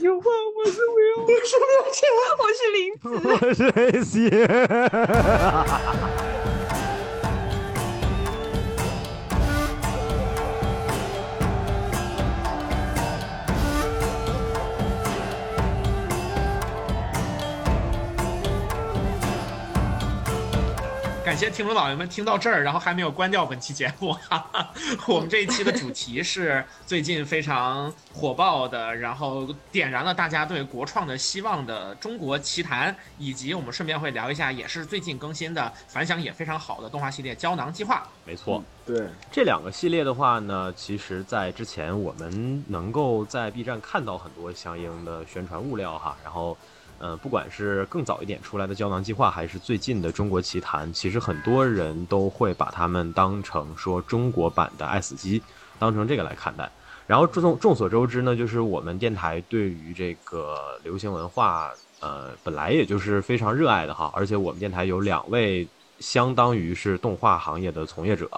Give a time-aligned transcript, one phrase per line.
[0.00, 1.22] 平话，我是 Will，
[2.38, 4.30] 我是林子，我是 AC。
[4.30, 6.17] 感
[21.48, 24.12] 谢听众老爷们听到这儿，然后还没有关掉本期节目。
[24.12, 24.70] 哈哈，
[25.06, 38.06] 我们这一期的主题是最近非常火爆的，然后点燃了大家对国创的希望的《中国奇谭》，以及我们顺便会聊一下，也是最近更新的反响也非常好的动画系列《胶囊计划》。
[38.26, 46.54] 没错，对，这两个系列的话呢，其实在之前我们能够在 B 站看到很多相应的宣传物料哈，然后。
[46.98, 55.42] 呃，不管是更早一点出来的胶囊计划，还是最近的中国奇谭，其实很多人都会把他们当成说中国版的爱死机，
[55.78, 56.68] 当成这个来看待。
[57.06, 64.12] 然后众众所周知呢，就是我们电台对于这个流行文化，呃，本来也就是非常热爱的哈。
[64.14, 65.66] 而且我们电台有两位
[66.00, 68.28] 相当于是动画行业的从业者，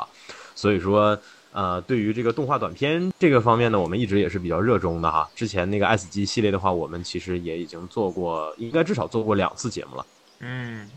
[0.55, 1.19] 所以说。
[1.53, 5.29] 呃，对于这个动画短片这个方面呢，我们一直也是比较热衷的哈。
[5.35, 10.07] 之前那个 S 级系列的话，我们其实也已经做过，应该至少做过两次节目了。
[10.39, 10.89] 嗯，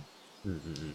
[0.43, 0.93] 嗯嗯嗯。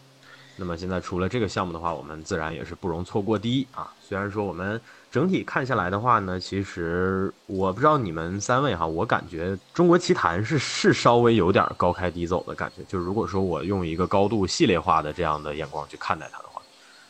[0.61, 3.92] 那么现在除了这个项目的话，我们自然也是不容错过第一啊。
[4.00, 12.83] 虽然说我们整体看下来的话呢，其实我不知道你们三位哈，我感觉《中国奇谭》是是稍微有点高开低走的感觉。
[12.89, 16.47] 就如果说我用一个高度系列化的这样的眼光去看待它的话。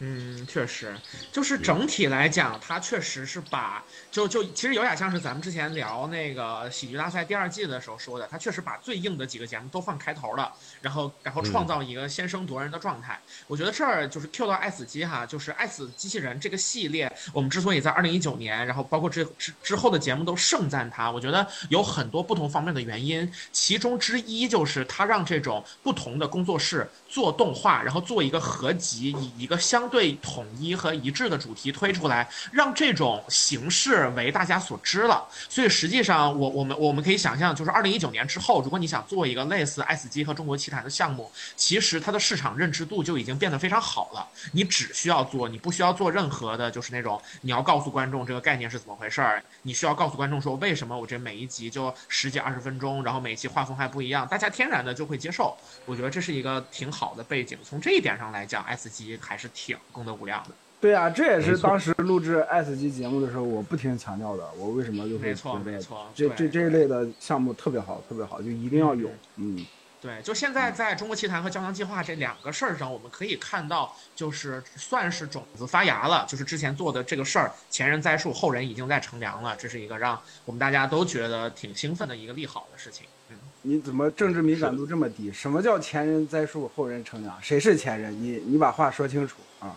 [0.00, 1.00] 嗯，确实，
[1.32, 13.18] 就是整体来讲，它确实是把就就其实有点像是咱们之前聊那个喜剧大赛第二季的时候说的，他确实把最硬的几个节目都放开头了，然后然后创造一个先声夺人的状态。
[13.46, 35.26] 我觉得这儿就是 Q 到爱死机哈，就是爱死机器人这个系列，我们之所以在二零一九年，然后包括之之之后的节目都盛赞它，我觉得有很多不同方面的原因，其中之一就是它让这种不同的工作室做动画，然后做一个合集，以一个相对统一和一致的主题推出来，让这种形式为大家所知了。
[35.48, 44.28] 所以实际上，我我们我们可以想象，就是二零一九年之后，如果你想做一个类似《S 级》和《中国奇谭》的项目，其实它的市场认知度就已经变得非常好了。
[44.52, 55.56] 你只需要做，你不需要做任何的，就是那种你要告诉观众这个概念是怎么回事儿，你需要告诉观众说为什么我这每一集就十几二十分钟，然后每一集画风还不一样，大家天然的就会接受。
[55.86, 57.58] 我觉得这是一个挺好的背景。
[57.64, 59.76] 从这一点上来讲，《，S 级》还是挺。
[59.90, 60.50] 功德无量的，
[60.80, 64.48] 对啊，这也是当时录制 S 级节目的时候，我不停强调的。
[64.56, 65.82] 我为什么就会觉得
[66.14, 69.10] 这这这一类的项目特别好，特别好，就一定要有。
[69.36, 69.66] 嗯，
[70.00, 76.24] 对，就现在在中国奇谭和胶囊计划这两个事儿上，我们可以看到，就是算是种子发芽了。
[76.28, 79.56] 就是之前做的这个事儿，前人栽树，后人已经在乘凉了。
[79.56, 83.04] 这是一个让我们大家都觉得挺兴奋的一个利好的事情。
[83.30, 85.32] 嗯，你怎么政治敏感度这么低？
[85.32, 87.36] 什么叫前人栽树，后人乘凉？
[87.42, 88.12] 谁是前人？
[88.12, 89.74] 你你把话说清楚啊！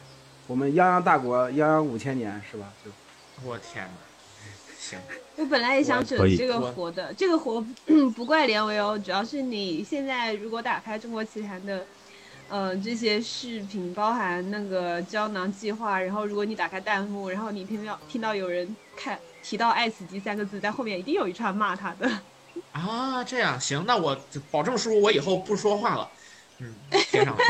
[0.48, 2.66] 我们泱泱大国，泱泱五千年，是吧？
[2.84, 2.92] 就，
[3.48, 3.92] 我天哪！
[4.78, 5.00] 行，
[5.38, 7.64] 我本来也想整这个活的，这个活
[8.16, 11.86] 不怪连维哦，主要是你现在如果打开中国奇谭的，
[12.50, 22.12] 呃，这些视频，包含那个胶囊计划，然后如果你打开弹幕，然后你听到听到有人看提到“爱死机”三个字，在后面一定有一串骂他的。
[22.74, 24.20] 啊，这样行，那我
[24.50, 26.10] 保证叔，我以后不说话了。
[26.58, 27.38] 嗯，贴上。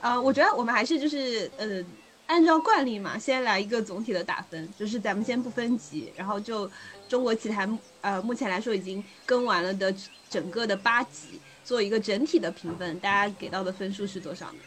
[0.00, 1.84] 呃，我觉得我们还是就是呃，
[2.26, 6.70] 按照惯例嘛，先来一个总体的打分，就是咱们先不分级，然后就
[7.08, 9.94] 中国奇谭呃，目前来说已经更完了的
[10.28, 14.58] 整个的八集，做一个整体的评分，大家给到的分数是多少呢？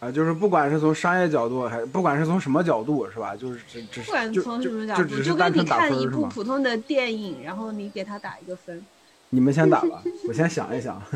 [0.00, 3.34] 啊，就是不管是从商业角度，还不管是从什么角度，是吧？
[3.34, 8.84] 就是只只不管从什么角度，就跟你看一部普通的电影，然后你给他打一个分。
[9.30, 11.02] 你们先打吧， 我先想一想。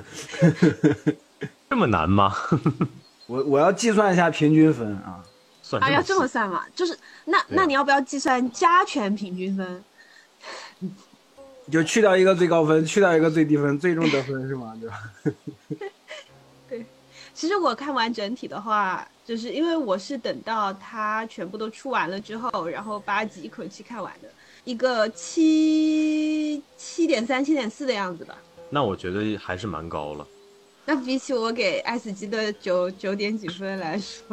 [1.70, 2.34] 这么难吗？
[3.26, 5.22] 我我要计算一下平均分啊。
[5.62, 6.64] 算啊，要这么算嘛？
[6.74, 9.84] 就是那那你要不要计算加权平均分？
[11.70, 14.74] 就去掉一个最高分，去掉一个最低分，最终得分是吗？
[14.80, 15.12] 对吧？
[16.70, 16.86] 对。
[17.34, 24.28] 其实我看完整体的话，就是因为我是等到它全部都出完了之后，然后八集一口气看完的，
[24.64, 28.34] 一个七七点三、七点四的样子吧。
[28.70, 30.26] 那我觉得还是蛮高了。
[30.88, 34.24] 那比起我给 S 级的九九点几分来说，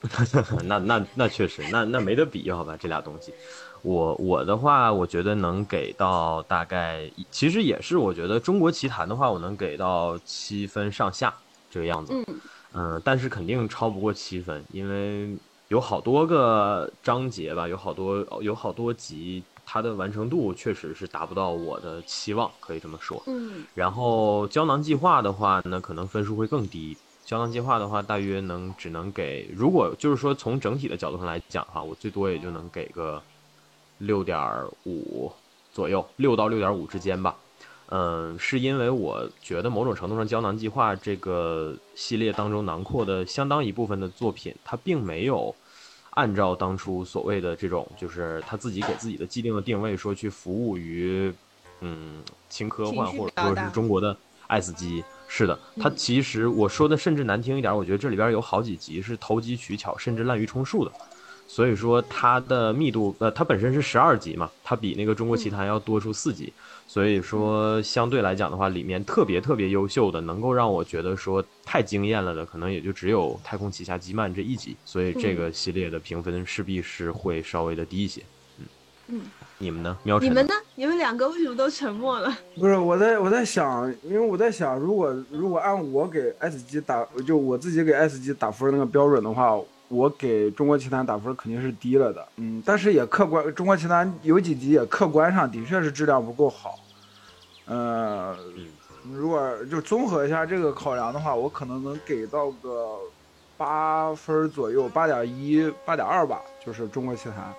[0.64, 2.74] 那那那确实，那那没得比，好吧？
[2.78, 3.30] 这俩东西，
[3.82, 11.34] 我我的话，我觉得能给到大概，其实也是，我觉得中国奇谭的话，我能给到七分上下
[11.70, 12.14] 这个样子。
[12.14, 12.40] 嗯
[12.72, 15.36] 嗯，但是肯定超不过七分，因为
[15.68, 23.22] 有好多个章节吧，有好多有好多集，它的完成度确实是达不到我的期望，可以这么说。
[23.26, 23.64] 嗯。
[23.74, 26.96] 然后胶囊计划的话呢，可能分数会更低。
[27.24, 33.20] 胶囊计划的话，大约能只能给，如果就是说从整体的角度上来讲的话，我最多也就能给个
[33.98, 34.38] 六点
[34.84, 35.32] 五
[35.72, 37.34] 左右，六到六点五之间吧。
[37.88, 45.52] 嗯，是因为我觉得某种程度上，胶囊计划这个系列当中囊括的相当一部分的作品，它并没有
[46.16, 51.30] 按照当初所谓的这种，就是他自己给自己的既定的定位，说去服务于
[51.80, 54.16] 嗯轻科幻或者说是中国的
[54.46, 55.04] 爱死机。
[55.28, 60.92] 是的，他其实我说的甚至难听一点，我觉得这里边有好几集是投机取巧，甚至滥竽充数的。
[61.48, 66.52] 所以说它的密度，呃，它本身是十二集嘛，它比那个中国奇谭要多出四集。
[66.86, 74.76] 所以说，相对来讲的话，里面特别特别优秀的，能够让我觉得说太惊艳了的，可能也就只有《太空奇侠基曼》这一集。
[74.84, 78.22] 所以这个系列的评分势必是会稍微的低一些。
[78.58, 78.66] 嗯
[79.08, 79.20] 嗯，
[79.58, 79.96] 你们呢？
[80.02, 80.28] 喵晨？
[80.28, 80.54] 你们呢？
[80.74, 82.36] 你们两个为什么都沉默了？
[82.58, 89.56] 不是，我在我在想，因为我在想，如果如果按我给 S 级打，就我自己给 S 级打分那个标准的话，
[89.88, 92.26] 我给中国奇谭打分肯定是低了的。
[92.36, 96.78] 嗯，但是也客观，中国奇谭有几集也客观上的确是质量不够好。
[97.66, 98.36] 呃，
[99.12, 102.98] 如果就综合一下这个考量的话，我可能能给到个
[103.56, 107.52] 八分左右，八点一、八点二吧，就是中国奇谭。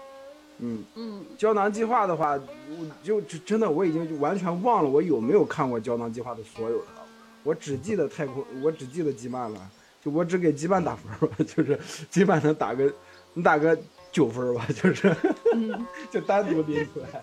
[0.60, 7.06] 嗯嗯，胶囊计划的话，我就真的我已经完全忘了我有没有看过胶囊计划的所有的了，
[7.44, 9.60] 我只记得太空，我只记得基曼了，
[10.08, 11.78] 就我只给基曼打分吧， 就是
[12.10, 12.86] 基曼能打个，
[13.34, 13.78] 能打个
[14.12, 15.14] 九分吧， 就是，
[16.10, 17.22] 就单独拎出来。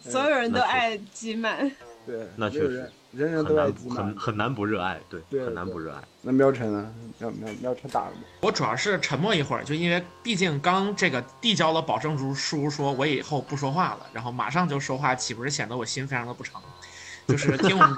[0.00, 1.70] 所有人都爱基曼，
[2.06, 6.02] 对，那确实，人人都爱基曼，很很难不热爱，对，很难不热爱。
[6.22, 6.92] 那喵晨呢？
[7.18, 8.22] 喵喵喵晨打了吗？
[8.40, 16.60] 我主要是沉默一会儿，就因为毕竟刚这个递交了保证书，说我以后不说话了，然后马上就说话，岂不是显得我心非常的不诚？
[17.26, 17.96] 就是听我们。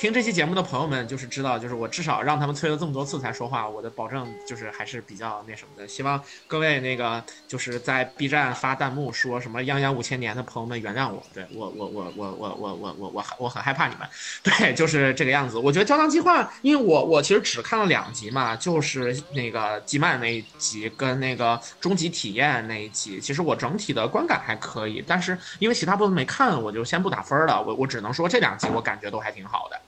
[0.00, 5.86] 听这期节目的朋友们，就是知道，就是我至少让他们催了这么多次才说话，我的保证就是还是比较那什么的。
[5.86, 14.08] 希望各位那个就是在 B 站发弹幕说什么“泱泱五千年”的朋友们原谅我，对我我我我我我我我我很害怕你们，
[14.42, 15.58] 对，就是这个样子。
[15.58, 27.62] 我觉得《胶囊计划》，因为我我其实只看了两集嘛，就是那个吉曼那一集跟那个终极体验那一集，其实我整体的观感还可以，但是因为其他部分没看，我就先不打分了。
[27.62, 29.78] 我我只能说这两集我感觉都还挺好的。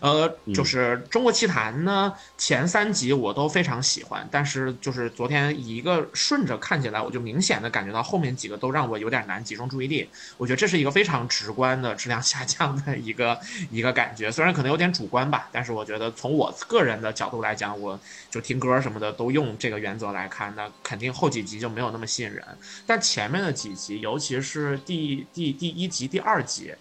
[0.00, 10.08] 呃，就是中国奇谭呢，前三集我都非常喜欢，但是就是昨天一个顺着看起来，我就明显的感觉到后面几个都让我有点难集中注意力。
[10.36, 13.38] 我觉得这是一个非常直观的质量下降的一个
[13.70, 17.98] 一个感觉，虽然可能有点主观吧，但是我觉得从我个人的角度来讲，我
[18.30, 22.44] 就听歌什么的都用这个原则来看，那肯定后几集就没有那么吸引人。
[22.86, 26.72] 但前面的几集，尤其是第第第一集、第二集。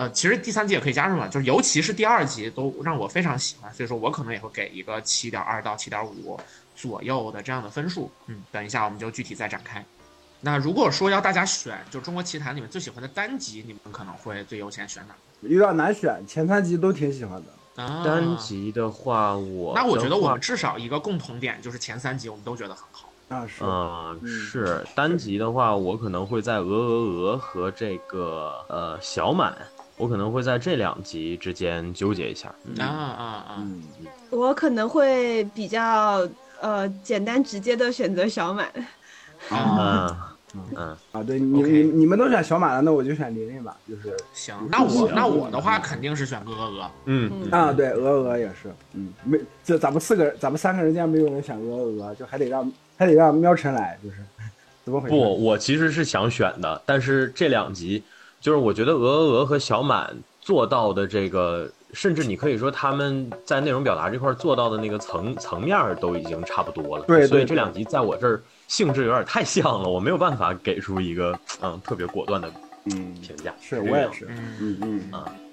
[0.00, 6.40] 呃，其实第三集也可以加入嘛，就是尤其是第二集都让我非常喜欢，所以说我可能也会给一个七点二到七点五
[6.74, 8.10] 左右的这样的分数。
[8.26, 9.84] 嗯，等一下我们就具体再展开。
[10.40, 15.14] 那如果说要大家选，就中国奇谭里面最喜欢的单集，你们可能会最优先选哪？
[15.42, 17.82] 有点难选，前三集都挺喜欢的。
[17.82, 23.10] 啊，单集的话，我那我觉得我们至少一个共同点就是前三集我们都觉得很好。
[23.28, 29.54] 那是，嗯是单集的话，我可能会在鹅鹅鹅和这个呃小满。
[30.00, 32.48] 我可能会在这两集之间纠结一下。
[32.78, 33.66] 啊啊啊！
[34.30, 36.26] 我可能会比较
[36.60, 38.66] 呃简单直接的选择小满。
[39.50, 40.26] 啊
[40.76, 41.22] 嗯啊！
[41.22, 43.76] 对你你你们都选小满了，那我就选琳琳吧。
[43.88, 46.90] 就是行，那我那我的话肯定是选鹅鹅。
[47.04, 48.74] 嗯啊，对，鹅鹅也是。
[48.94, 54.16] 嗯，没，就咱们四个，咱们三个人竟然没有人选鹅鹅，就还得让还得让喵晨来，就是
[54.84, 55.14] 怎么回事？
[55.14, 58.02] 不，我其实是想选的，但是这两集。
[58.40, 67.04] 就是我觉得鹅鹅鹅和小满做到的这个，甚至你可以说他们在内容表达这块做到的那个层层面都已经差不多了。
[67.04, 72.50] 对，所以这两集在我这儿性质有点太像了，我没有办法给出一个嗯特别果断的
[72.86, 73.54] 嗯评价。
[73.60, 75.24] 是我也是，嗯嗯啊。
[75.26, 75.49] 我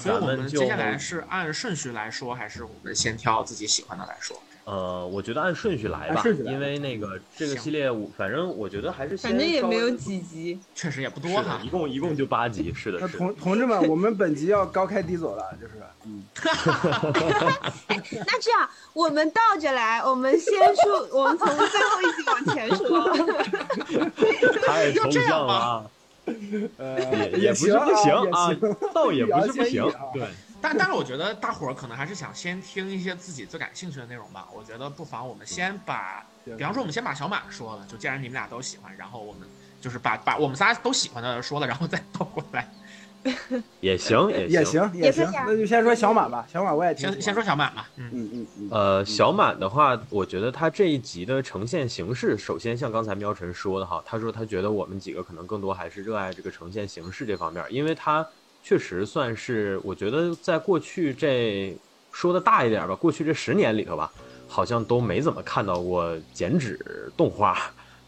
[0.00, 4.40] 所以我们就接下来是按顺序来说，还是我们先挑自己喜欢的来说？
[4.64, 10.60] 呃，我觉得按顺序来吧，因为那个这个系列，我反正我觉得还是反正也没有几集。
[10.76, 11.68] 确实也不多哈一。
[11.68, 13.18] 共一共就八集，是的，那是的。
[13.18, 15.72] 同同志们，我们本集要高开低走了，就是，
[16.04, 16.22] 嗯，
[18.26, 23.10] 那这样，我们倒着来，我们先说，我们从最后一集往前说。
[24.66, 25.84] 太抽就这样吧象了啊，
[26.76, 28.50] 呃，也也不是不行啊，
[28.94, 29.82] 倒也不是不行，
[30.12, 30.26] 对。
[30.62, 34.46] 但但是我觉得大伙儿可能还是想先听一些自己最感兴趣的内容吧。
[34.54, 39.48] 我觉得不妨我们先把，比方说我们先把小马说了，就既然你们俩都喜欢，然后我们
[39.80, 42.68] 就是把把我们仨都喜欢的说了，然后再倒过来。
[43.80, 44.90] 也行也也行。
[44.94, 58.26] 也行那就先说小满吧，小满我也听先先说，小满吧，嗯，嗯嗯嗯，呃，小满的话，我觉得他这一集的呈现形式，首先像刚才喵晨说的哈，他说他觉得我们几个可能更多还是热爱这个呈现形式这方面，因为他
[58.62, 61.76] 确实算是，我觉得在过去这
[62.12, 64.10] 说的大一点吧，过去这十年里头吧，
[64.48, 66.78] 好像都没怎么看到过剪纸
[67.16, 67.56] 动画，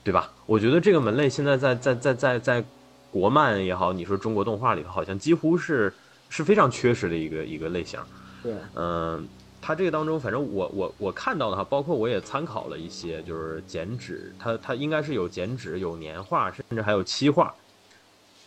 [0.02, 0.32] 对吧？
[0.46, 2.64] 我觉得这个门类现在在在在在在
[3.12, 5.92] 国漫也好，你说中国动画里头，好像几乎是
[6.30, 8.00] 是非常缺失的一个一个类型。
[8.42, 9.28] 对，嗯，
[9.60, 17.54] 它这个当中，反正我我我看到的哈，包括我也参考了一些，就是剪纸，它它应该是有剪纸、有年画，甚至还有漆画。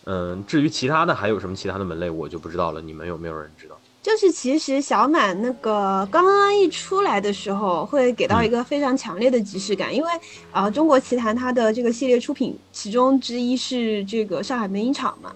[0.04, 2.82] 嗯，至于其他的还有什么其他的门类，我就不知道了。
[2.82, 3.78] 你们有没有人知道？
[4.06, 10.08] 就是其实小满那个刚刚一出来的时候，会给到一个非常强烈的即视感，因为
[10.52, 15.32] 啊、呃中国奇谭它的这个系列出品，其中之一是这个上海美影厂嘛。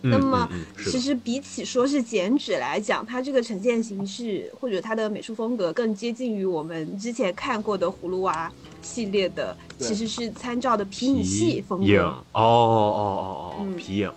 [0.00, 0.48] 那么
[0.84, 8.50] 其实比起说是剪纸来讲，它这个呈现形式或者它的美术风格更接近于我们之前看过的葫芦娃
[8.82, 12.02] 系列的，其实是参照的皮影戏风影格。
[12.02, 14.12] 哦哦哦哦，嗯皮影。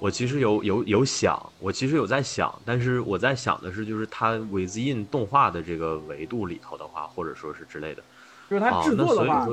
[0.00, 8.02] 我其实有有有想，我其实有在想，但是我在想的是，就是它 within 动画的这个维度里头的话，或者说是之类的。
[8.48, 9.46] 就是它制作的话，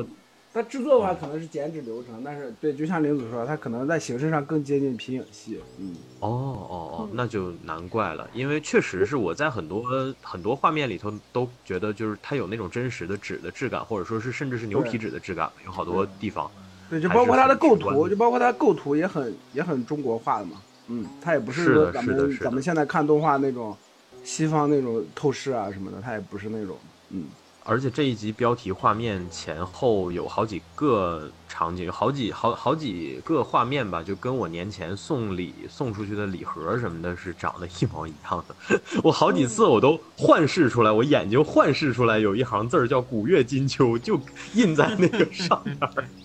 [0.54, 9.84] 它制作的话可能是剪纸流程，但是对，就像林子说，它可能在形式上更接近皮影戏，嗯，哦哦哦嗯，那就难怪了，因为确实是我在很多
[10.22, 16.50] 很多画面里头都觉得，就是它有那种真实的纸的质感，或者说是甚至是牛皮纸的质感，有好多地方。
[16.90, 23.76] 对，就包括它的构图，就包括它的构图也很也很中国化的嘛，嗯，它也不是说咱们咱们现在看动画那种
[24.24, 26.76] 西方那种透视啊什么的，它也不是那种，
[27.10, 27.26] 嗯，
[27.70, 38.80] 而且这一集标题画面前后有好几个场景，有好几好好几个画面吧，就跟我年前送礼送出去的礼盒什么的是长得一模一样的。
[39.04, 44.18] 我好几次我都幻视出来，我眼睛幻视出来有一行字儿叫“古月金秋”，就
[44.54, 45.78] 印在那个上面，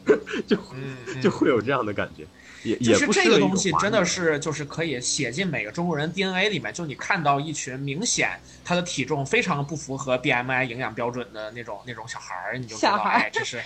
[0.46, 0.56] 就
[1.20, 2.24] 就会有这样的感觉。
[2.62, 13.60] 也就是这个东西真的是就是可以写进每个中国人 DNA 里面，就你看到一群明显他的体重非常不符合 BMI 营养标准的那种那种小孩儿，你就知道，哎，这是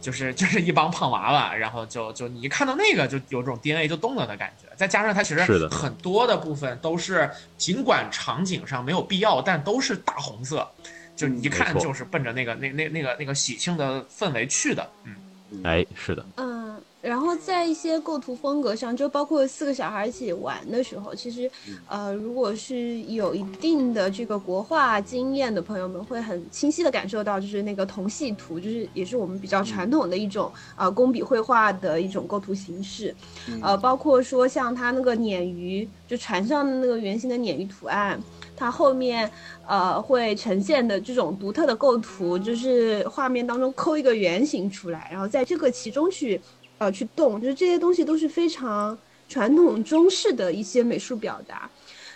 [0.00, 10.68] 就是就是一帮胖娃娃，然后就就你一看到那个就有种 DNA 就动了的感觉，再加上它其实很多的部分都是尽管场景上没有必要，但都是大红色。
[11.16, 16.65] 就你一看就是奔着那个那那那个那个喜庆的氛围去的，嗯，哎，是的，嗯，
[17.06, 21.48] 然后在一些构图风格上，就包括四个小孩一起玩的时候，其实，
[21.86, 33.14] 呃，如果是有一定的这个国画经验的朋友们，会很清晰的感受到，就是那个同系图，就是也是我们比较传统的一种呃工笔绘画的一种构图形式，
[33.62, 38.20] 呃，包括说像它那个鲶鱼，就船上的那个圆形的鲶鱼图案。
[38.58, 39.30] 它后面，
[39.68, 46.40] 呃，会呈现的这种独特的构图，就是画面当中抠一个圆形出来，然后在这个其中去，
[46.78, 48.96] 呃，去动，就是这些东西都是非常
[49.28, 51.68] 传统中式的一些美术表达。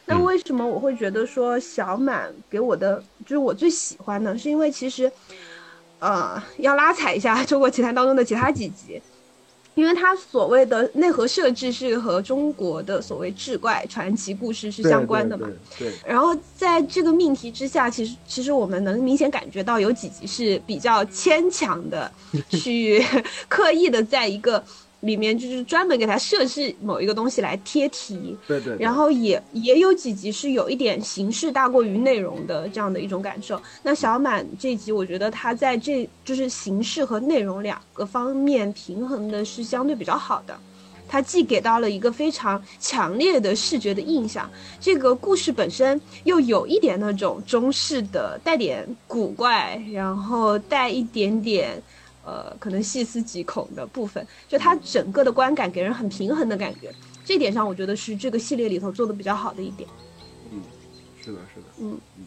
[0.06, 4.36] 那嗯为什么我会觉得说小满给我的就是我最喜欢呢？
[4.36, 5.10] 是因为其实，
[5.98, 9.00] 呃，要拉踩一下 中国奇谭当中的其他几集。
[9.74, 15.48] 因为它所谓的内核设置是和中国的所谓志怪传奇故事是相关的嘛，
[15.78, 15.90] 对对。
[15.90, 22.10] 对然后在这个命题之下，其实其实我们能明显感觉到有几集是比较牵强的，
[22.50, 23.04] 去
[23.48, 24.62] 刻意的在一个
[25.00, 33.60] 里面就是专门给他设置某一个东西来贴题，对对，对然后也也有几集是有一点形式大过于内容的这样的一种感受。
[33.82, 40.58] 那小满这集，我觉得他在这就是形式和内容两个方面平衡的是相对比较好的。
[41.08, 51.82] 他既给到了一个非常强烈的视觉的印象，这个故事本身又有一点那种中式的带点古怪，然后带一点点。
[52.24, 56.92] 呃，可能细思极恐的部分，就它整个的观感给人很平衡的感觉，
[57.24, 59.88] 这点上我觉得是这个系列里头做的比较好的一点。
[60.50, 60.62] 嗯，
[61.22, 62.24] 是的，是的，嗯嗯。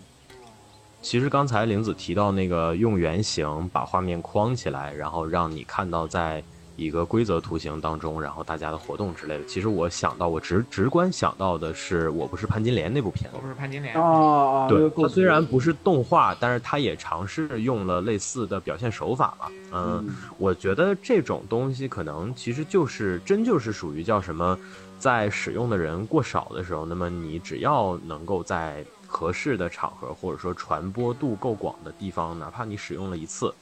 [1.02, 6.44] 其实刚才玲子提到那个用圆形把画面框起来，然后让你看到在。
[6.76, 9.46] 一个规则图形当中，然后大家的活动之类的。
[9.46, 13.38] 其实我想到，我直直观想到的是，我不是潘金莲那部片子。
[13.38, 19.48] 我不是潘金莲哦，对，它虽然不是动画，但是它也尝试用了类似的表现手法嘛。
[19.72, 24.58] 嗯，我觉得这种东西可能其实就是真就是属于叫什么，
[24.98, 33.54] 在使用的人过少的时候，那么你只要能够在合适的场合或者说传播度够广的地方，哪怕你使用了一次。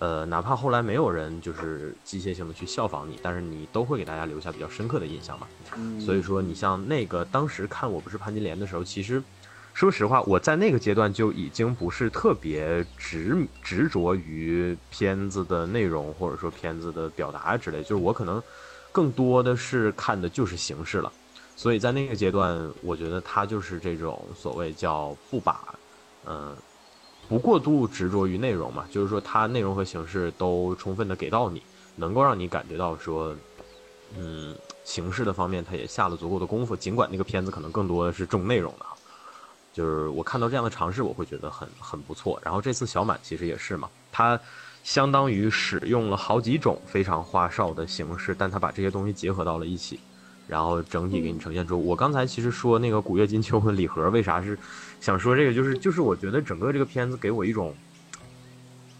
[0.00, 5.48] 呃，哪怕后来没有人就是机械性的去效仿你，但是你都会给大家留下比较深刻的印象嘛。
[5.98, 9.20] 所以说，你像那个当时看我不是潘金莲的时候，其实
[9.74, 18.40] 说实话，我在那个阶段就已经不是特别执执着于片子的内容或者说片子的表达之类，就是我可能
[18.92, 21.12] 更多的是看的就是形式了。
[21.56, 25.74] 所以在那个阶段，我觉得他就是这种所谓叫不把，
[26.24, 26.56] 嗯。
[27.28, 31.62] 不过度执着于内容嘛，就是说它内容和形式都充分的给到你，
[31.94, 33.36] 能够让你感觉到说，
[34.16, 36.74] 嗯，形式的方面它也下了足够的功夫。
[36.74, 38.86] 尽管那个片子可能更多的是重内容的，
[39.74, 42.40] 就是我看到这样的尝试，我会觉得很很不错。
[42.42, 44.40] 然后这次小满其实也是嘛，它
[44.82, 50.00] 相当于使用了好几种非常花哨的形式，但它把这些东西结合到了一起。
[50.46, 54.58] 然后整体给你呈现出，我刚才其实说那个古月金秋和礼盒，为啥是
[55.00, 55.54] 想说这个？
[55.54, 57.74] 就是就是我觉得整个这个片子给我一种，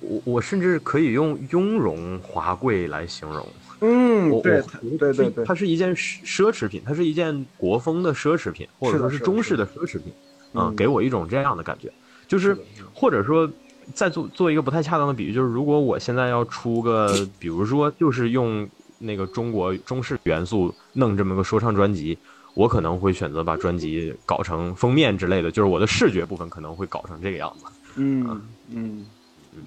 [0.01, 3.47] 我我甚至可以用雍容华贵来形容。
[3.81, 4.63] 嗯，对
[4.99, 10.13] 对对对，它是一件奢侈品，它是一件国风的奢侈品，或者说是中式的奢侈品。
[10.55, 11.93] 嗯，给我一种这样的感觉，
[12.27, 12.57] 就是
[12.93, 13.51] 或者说
[13.95, 18.69] 再做做一个不太恰当的比喻，就是如果我现在要出个，比如说就是用。
[19.01, 22.19] 那个中国中式元素弄这么个说唱专辑，
[22.59, 27.65] 我可能会选择把专辑搞成封面之类的，就是我的视觉部分可能会搞成这个样子。
[27.95, 29.07] 嗯嗯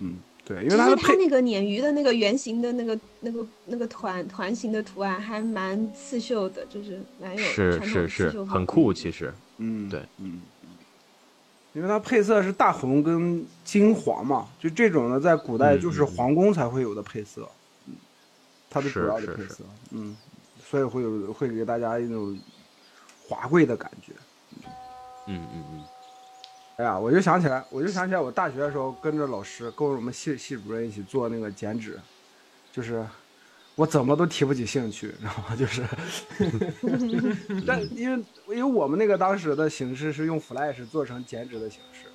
[0.01, 10.41] 嗯，对，因为它它那个鲶鱼的那个圆形的那个那个那个团团形的图案还蛮刺绣的，就是蛮有是是是很酷，其实嗯对嗯，
[11.71, 17.47] 因为它配色是大红跟金黄嘛，就这种的在古代就是皇宫才会有的配色。
[17.87, 17.95] 嗯
[18.69, 20.15] 它的主要的配色，嗯，
[20.63, 22.37] 所以会有会给大家一种
[23.31, 24.11] 华贵的感觉，
[25.27, 25.83] 嗯嗯嗯。
[26.75, 31.97] 哎呀，我就想起来，我就想起来，我大学的时候跟着老师，跟我们系系主任一起做那个剪纸，
[32.73, 33.05] 就是
[33.75, 35.85] 我怎么都提不起兴趣，然后就是，
[37.65, 42.07] 但因为因为我们那个当时的形式是用 Flash 做成剪纸的形式，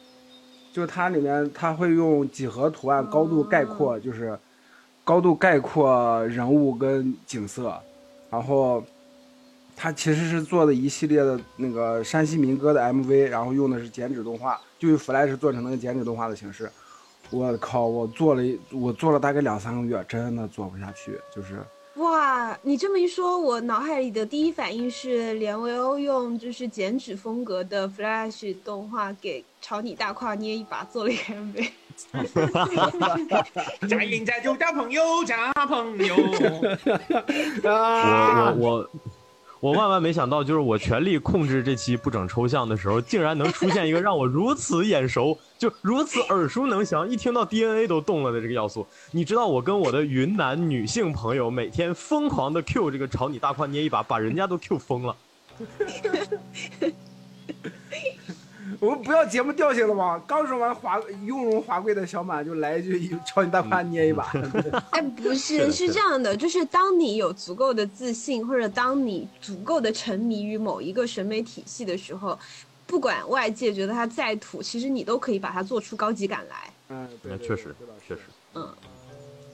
[0.70, 4.38] 就它里面它会用几何图案高度概括，就是。
[5.07, 7.81] 高度概括人物跟景色，
[8.29, 8.83] 然后，
[9.77, 16.71] 他其实是做的一系列的那个山西民歌的 MV，然后用的是剪纸动画，就用 Flash 做成那个剪纸动画的形式。
[17.31, 21.62] 我靠，我做了一，我做了大概两三个月，真的做不下去，就是。
[21.97, 31.69] 哇，你这么一说，我脑海里的第一反应是连维欧用就是剪纸风格的 Flash 动画给朝你大胯捏一把做了一个 MV。
[33.89, 35.35] 加赢在就交朋友，交
[35.67, 36.15] 朋友。
[37.65, 38.89] 我我我
[39.66, 48.87] 我万万没想到，就是我全力控制这期不整抽象的时候，竟然能出现一个让我如此眼熟，就如此耳熟能详，一听到 DNA 都动了的这个要素。
[49.11, 55.16] 你知道，我跟我的云南女性朋友每天疯狂的 Q 这个朝你大胯捏一把，把人家都 Q 疯了。
[58.81, 60.23] 我们不要节目调性了吗？
[60.27, 64.33] 刚说完华雍容华贵的小满，就来一句朝你大胯捏一把。
[64.93, 72.39] 哎，不是，是这样的，就是当你有足够的自信，或者当你足够的沉迷于某一个审美体系的时候，
[72.87, 76.71] 不管外界觉得它再土，其实你都可以把它做出高级感来。
[76.89, 77.75] 嗯，对确实，
[78.07, 78.21] 确实。
[78.55, 78.69] 嗯，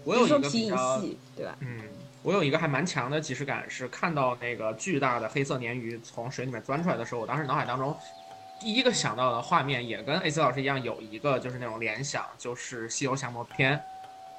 [0.05, 1.57] 我有一个皮影戏，对吧？
[1.61, 1.81] 嗯，
[2.23, 7.97] 我有一个还蛮强的即视感，是看到那个巨大的黑色鲶鱼从水里面钻出来的时候，我当时脑海当中。
[8.63, 13.77] 第一个想到的画面也跟 AC 老师一样，有一个就是那种联想，就是《西游降魔篇》，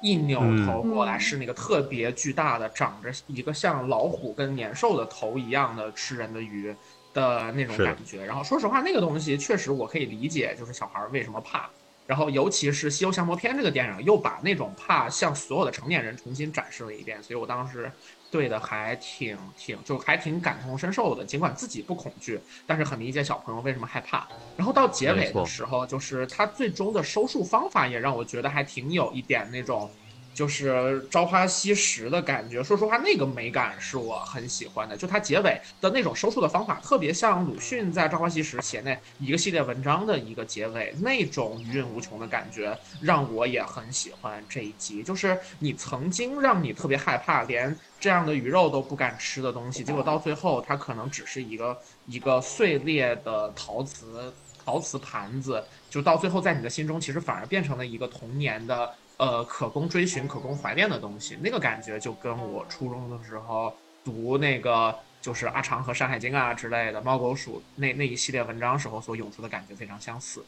[0.00, 6.74] 一扭头过来是那个特别巨大的、长着一个像老虎跟年兽的头一样的吃人的鱼
[7.12, 8.24] 的那种感觉。
[8.24, 11.68] 然后说实话，那个东西确实我可以理解，就是小孩为什么怕。
[12.06, 17.92] 然后尤其是《西游降魔篇》这个电影，又把那种怕向所有的成年人重新展示了一遍，所以我当时。
[18.34, 21.24] 对的，还挺挺就还挺感同身受的。
[21.24, 24.26] 尽管自己不恐惧，但是很理解小朋友为什么害怕。
[24.56, 29.88] 然后到结尾的时候，就是他最终的收束方法也让我觉得还挺有一点那种，
[30.34, 32.62] 就是《朝花夕拾》的感觉。
[32.62, 45.02] 说实话，那个美感是我很喜欢的，就它结尾的那种收束的方法，特别像鲁迅在《朝花夕拾》写那一个系列文章的一个结尾，那种余韵无穷的感觉，让我也很喜欢这一集。
[45.02, 58.92] 就是你曾经让你特别害怕，连这样的鱼肉都不敢吃的东西，结果到最后，它可能只是一个一个碎裂的陶瓷陶瓷盘子，就到最后在你的心中，其实反而变成了一个童年的。
[59.16, 63.72] 呃，可供追寻、可供怀念的东西，那个感觉就跟我初中的时候
[64.04, 70.44] 读那个就是阿长和《山海经》啊之类的猫狗鼠那那一系列文章时候所涌出的感觉非常相似。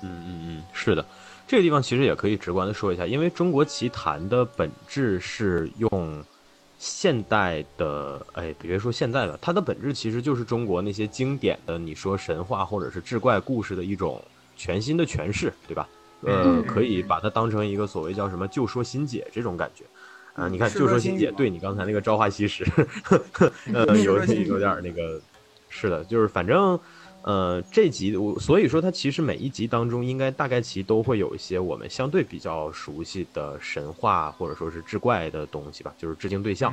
[0.00, 1.04] 嗯嗯嗯，是的，
[1.46, 6.24] 这个地方其实也可以直观的说一下，因为中国奇谭的本质是用
[6.78, 14.22] 现代的，哎，别说现代的，它的本质其实就是中国那些经典的，你说神话或者是志怪故事的一种
[14.56, 15.88] 全新的诠释，对吧？
[16.22, 19.84] 呃，可以把它当成一个所谓叫什么“旧说新解”这种感觉，
[20.34, 22.64] 啊，你看“旧说新解”，对你刚才那个《朝花夕拾》，
[23.72, 25.20] 呃，有有点那个，
[25.68, 26.78] 是的，就是反正。
[27.28, 36.72] 呃，这集我所以说它其实每一集当中应该大概其都会有一些我们相对比较熟悉的神话或者说是志怪的东西吧，就是致敬对象。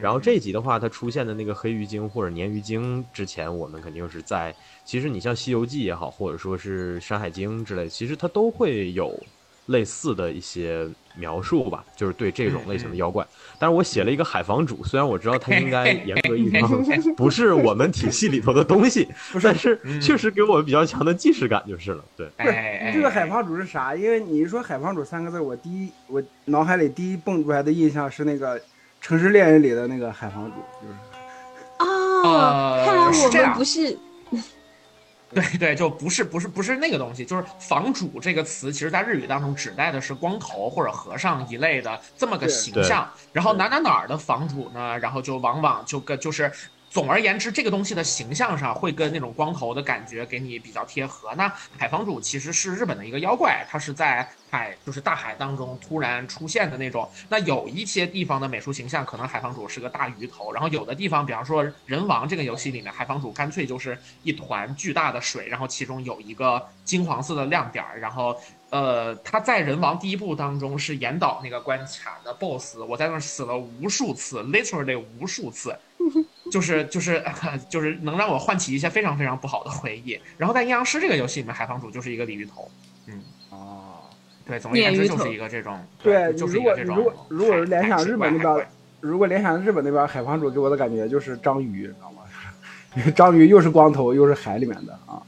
[0.00, 9.20] 然后这一集的话，它出现的那个黑鱼精或者鲶鱼精之前，我们肯定是在其实你像《西游记》也好，或者说是《山海经》之类，其实它都会有。
[9.68, 13.26] 类似的一些描述吧，就是对这种类型的妖怪。
[13.58, 16.68] 但是我写了一个海房主，虽然我知道他应该严格意义上
[17.16, 19.08] 不是我们体系里头的东西，
[19.42, 22.04] 但是确实给我比较强的既视感就是了。
[22.16, 22.28] 对，
[22.92, 23.94] 这个海房主是啥？
[23.94, 28.58] 因为你一说海房主三个字，我第一我脑海里第一蹦出来的印象是那个
[29.00, 30.94] 《城市猎人》里的那个海房主，就是。
[31.78, 33.96] 啊，看来我们不是。
[35.34, 43.08] 对对，就不是不是不是那个东西，就是房主这个词，其实在日语当中指代的是光头或者和尚一类的这么个形象。
[43.32, 44.98] 然后哪哪哪儿的房主呢？
[44.98, 46.50] 然后就往往就跟就是。
[46.90, 51.34] 总而言之，这个东西的形象上会跟那种光头的感觉给你比较贴合。
[51.36, 51.46] 那
[51.76, 57.08] 海房主其实是日本的一个妖怪，它是在海就是大海当中突然出现的那种。
[57.28, 68.38] 那有一些地方的美术形象，可能海房主是个大鱼头，然后有的地方，比方说人王这个游戏里面，海房主干脆就是一团巨大的水，然后其中有一个金黄色的亮点儿，然后。
[68.70, 75.74] 呃，他在人王第一部当中是岩岛那个关卡的 BOSS，我在那儿死了无数次，literally 无数次，
[76.50, 77.22] 就是就是
[77.68, 80.18] 就是能让我唤起一些非常非常不好的回忆。
[80.36, 82.70] 然后在阴阳师这个游戏里面，海房主就是一个鲤鱼头，
[83.06, 83.94] 嗯，哦，
[84.46, 86.96] 对，总而言之就是一个这种，对，就是一个这种。
[86.96, 88.66] 如果如果是联想日本那边，
[89.00, 92.22] 如果联想日本那边海房主给我的感觉就是章鱼，你知道吗？
[93.14, 95.22] 章鱼又是光头又是海里面的啊。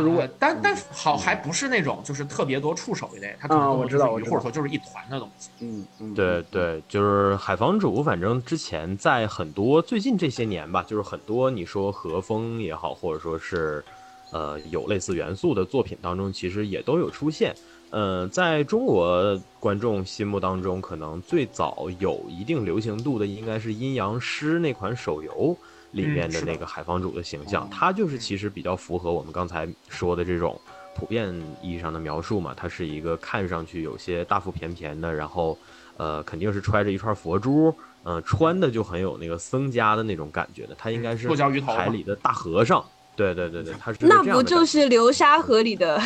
[0.00, 5.50] 如果但但好还不是那种就是特别多触手一类，它可能我知道，或者说就是一团的东西。
[5.60, 13.84] 嗯嗯，对对，就是海防主，反正之前在很多最近这些年吧，就是很多你说和风也好，或者说是
[14.32, 17.54] 呃有类似元素的作品当中，其实也都有出现。
[17.90, 25.56] 嗯，在中国观众心目当中，可能最早有一定流行度的，应该是阴阳师那款手游。
[25.92, 30.60] 里面的那个海房主的形象，他就是其实比较符合我们刚才说的这种
[30.94, 32.52] 普遍意义上的描述嘛。
[32.56, 35.58] 他是一个看上去有些大腹便便的，然后
[35.96, 40.74] 呃肯定是揣着一串佛珠，嗯，穿的就很有那个僧家的那种感觉的。
[40.76, 41.28] 他应该是
[41.62, 42.84] 海里的大和尚。
[43.14, 45.98] 对对对对，他是那不就是流沙河里的？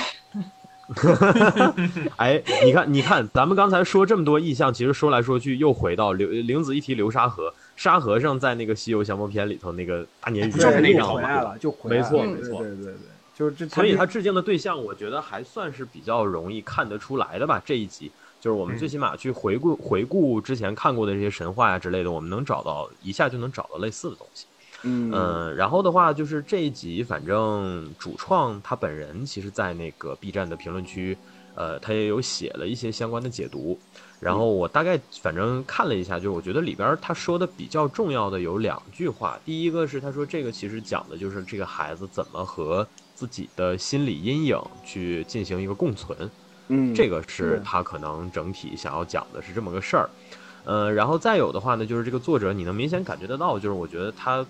[2.16, 7.52] 哎，你看你看，咱们刚才说这么多意象，其实说来说去又回到刘玲子一提流沙河。
[7.80, 12.94] 沙和尚在那个《西游降魔篇》里头那个大鲶鱼就是那张回来了，就回没错没错，对对对，
[13.34, 13.66] 就是这。
[13.68, 17.58] 所以他致敬的对象，我觉得还算是比较容易看得出来的吧。
[17.64, 24.44] 这一集就是我们最起码去回顾回顾之前看过的这些神话呀之类的，我们能找到一下就能找到类似的东西。
[24.82, 31.16] 嗯，然后的话就是这一集，反正主创他本人其实，在那个 B 站的评论区，
[31.54, 33.78] 呃，他也有写了一些相关的解读。
[34.20, 39.40] 然后我大概反正看了一下，就是我觉得里边他说的比较重要的有两句话。
[39.44, 46.30] 第一个是他说这个其实讲的就是这个孩子怎么和自己的心理阴影去进行一个共存，
[46.68, 50.10] 嗯，这个是他可能整体想要讲的是这么个事儿。
[50.64, 54.46] 呃，然后再有的话呢，就是这个作者你能明显感觉得到，就是我觉得他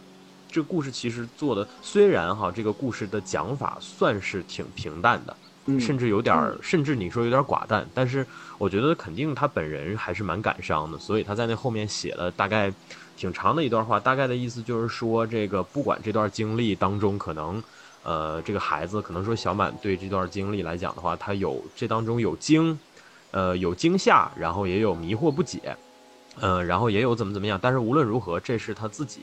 [0.48, 5.36] 这个故事其实做的虽然哈这个故事的讲法算是挺平淡的。
[5.78, 12.72] 甚至有点儿，甚至你说有点寡淡，但是我觉得肯定他本人还是蛮感伤的，所以他在那后面写了大概
[13.16, 17.62] 挺长的一段话，大概的意思就是说，这个不管这段经历当中可能，
[18.02, 22.78] 呃，这个孩子可能说小满对这段经历来讲的话，他有这当中有惊，
[23.30, 25.76] 呃，有惊吓，然后也有迷惑不解，
[26.40, 27.58] 呃，然后也有怎么怎么样。
[27.60, 29.20] 但是无论如何，这是他自己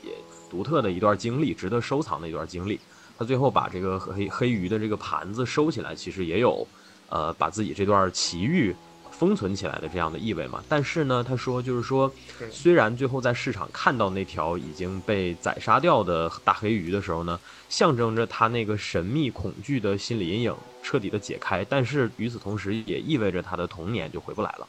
[0.48, 2.78] 独特的一段经历，值得收藏的一段经历。
[3.18, 6.64] 他最后把这个黑黑鱼的这个盘子收起来，其实也有，
[7.08, 8.72] 呃，把自己这段奇遇
[9.10, 10.62] 封存起来的这样的意味嘛。
[10.68, 12.08] 但是呢，他说就是说，
[12.48, 24.68] 虽然最后在市场看到那条已经被宰杀掉的大黑鱼的时候呢，象征着他那个神秘恐惧的心理阴影彻底的解开，但是与此同时也意味着他的童年就回不来了。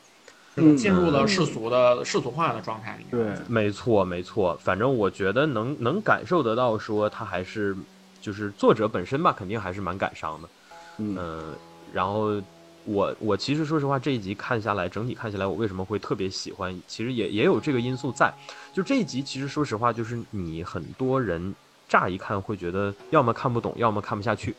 [0.75, 3.37] 进入了世俗的世俗化的状态里面。
[3.37, 4.59] 对，没错没错。
[4.59, 7.77] 反正我觉得能能感受得到，说他还是。
[8.21, 10.49] 就是作者本身吧，肯定还是蛮感伤的，
[10.97, 11.55] 嗯，
[11.93, 12.41] 然后
[12.85, 16.81] 我我其实说实话，这一集看下来，整体看下来，我为什么会特别喜欢？
[16.87, 18.33] 其实也也有这个因素在。
[18.73, 21.53] 就这一集，其实说实话，就是你很多人
[21.87, 24.55] 乍一看会觉得，要么看不懂，要么看不下去。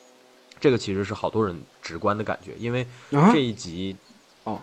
[0.58, 2.86] 这个其实是好多人直观的感觉，因为
[3.32, 3.96] 这一集，
[4.44, 4.58] 哦。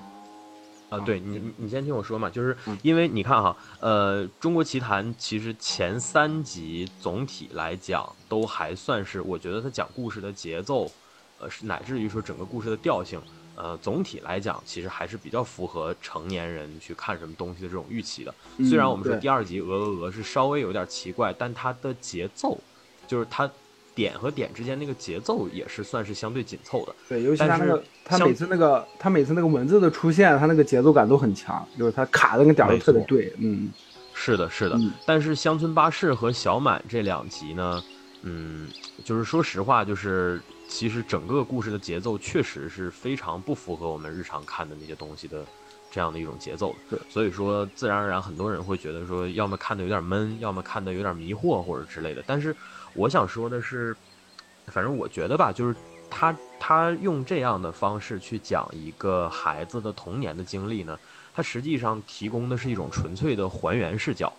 [0.90, 10.90] 啊，对你，你先听我说嘛，就是因为你看哈，呃，《中国奇谭》其实前三集总体来讲都还算是，我觉得它讲故事的节奏，
[11.40, 13.22] 呃，是乃至于说整个故事的调性，
[13.56, 18.34] 呃，总体来讲其实还是比较符合成年人去看什么东西的这种预期的。
[18.70, 22.58] 虽然我们说第二集《鹅鹅鹅》是稍微有点奇怪，但它的节奏，
[23.08, 23.50] 就是它。
[23.98, 33.72] 点和点之间那个节奏也是算是相对紧凑的，对，尤其他那个他每次那个他每次那个文字的出现，他那个节奏感都很强，就是他卡的那个点儿特别对，嗯，
[34.14, 34.80] 是的，是的。
[35.04, 37.84] 但是乡村巴士和小满这两集呢，
[38.22, 38.68] 嗯，
[39.04, 45.44] 就是说实话，就是其实整个故事的节奏确实是非常不符合我们日常看的那些东西的
[45.90, 52.56] 这样的一种节奏，对，所以说自然而然很多人会觉得说，要么看的有点闷，要么看的有点迷惑或者之类的，但是。
[52.98, 53.96] 我想说的是，
[54.66, 55.76] 反正我觉得吧，就是
[56.10, 60.98] 他他用这样的方式去讲一个孩子的童年的经历呢，
[61.34, 64.34] 他实际上提供的是一种纯粹的还原视角，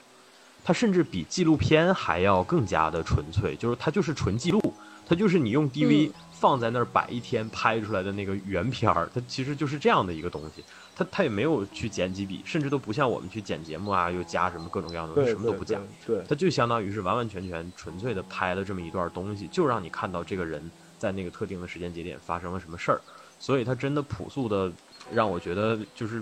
[0.65, 4.75] 它甚至比纪录片还要更加的纯粹，就是它就是纯记录，
[5.07, 10.65] 它就是你用 DV 放在那儿摆一天拍出来的那个原片儿，它其实就是这样的一个东西。
[10.99, 15.79] 他他也没有去剪几笔，甚至都不像我们去剪节目啊，又加什么各种各样的东西，什么都不加。
[16.05, 20.61] 对，他就相当于是完完全全纯粹的拍了这么一段东西，就让你看到这个人
[20.99, 23.01] 在那个特定的时间节点发生了什么事儿。
[23.39, 24.73] 所以他真的朴素的
[25.13, 26.21] 让我觉得就是，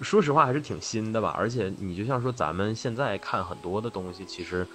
[0.00, 1.32] 说实话还是挺新的吧。
[1.38, 4.66] 而且你就像说咱们现在看很多的东西，其实，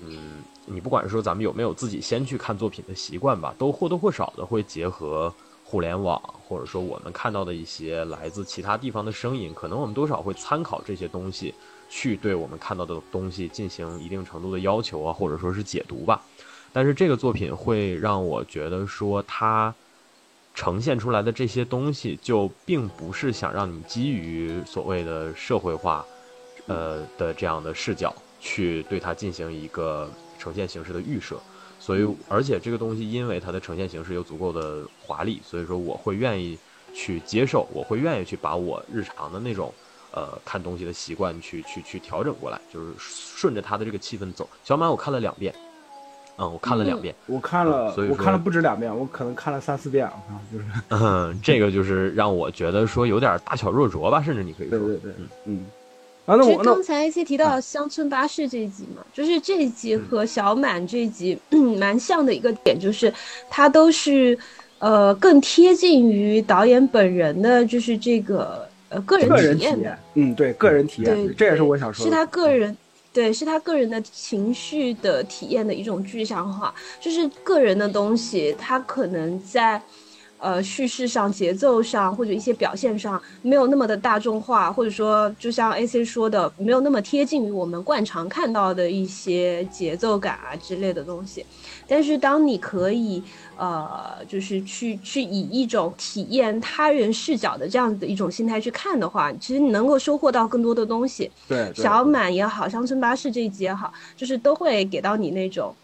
[0.00, 5.34] 嗯，你不管说咱们有没有自己先去看作品的习惯吧，都或多或少的会结合。
[5.68, 11.52] 互联网，或者说我们看到的一些来自其他地方的声音，可能我们多少会参考这些东西，
[11.88, 16.22] 去对我们看到的东西进行一定程度的要求啊，或者说是解读吧。
[16.72, 19.74] 但是这个作品会让我觉得说，它
[20.54, 26.06] 呈现出来的这些东西，就并不是想让你基于所谓的社会化，
[26.68, 31.40] 呃的这样的视角去对它进行一个呈现形式的预设。
[31.86, 36.58] 所以，而且这个东西因为它的呈现形式有足够的华丽，所以说我会愿意
[36.92, 39.72] 去接受，我会愿意去把我日常的那种
[40.10, 44.48] 呃看东西的习惯去去去调整过来，就是顺着它的这个气氛走。
[44.64, 45.54] 小满我看了两遍，
[46.38, 50.12] 嗯，我看了两遍，我看了，所以我看了不止两遍，我可能看了三四遍啊，
[50.52, 55.12] 就是，嗯，这个就是让我觉得说有点大巧若拙吧，甚至你可以说，对对对，
[55.44, 55.64] 嗯。
[56.42, 61.38] 其实刚才一些提到乡村巴士这一集嘛，就是这一集和小满这一集
[61.78, 63.12] 蛮像的一个点，就是
[63.48, 64.36] 它都是
[64.80, 69.98] 呃更贴近于导演本人的，就是这个呃个人体验。
[70.14, 72.76] 嗯，对，个人体验，这也是我想说的，是他个人，
[73.12, 79.80] 对，是他个人的情绪的体验的一种具象化，就是个人的东西，他可能在。
[80.38, 91.44] 呃，叙事上、节奏上或者一些表现上没有那么的大众化，或者说，就像 A C 说的，没有那么贴近于我们惯常看到的一些节奏感啊之类的东西。
[91.88, 93.22] 但是，当你可以
[93.56, 101.30] 呃，就是去去以一种体验他人视角的这样子的一种心态去看的话，其实你能够收获到更多的东西。
[101.48, 105.74] 对，小满也好，乡村巴士这一集也好，就是都会给到你那种，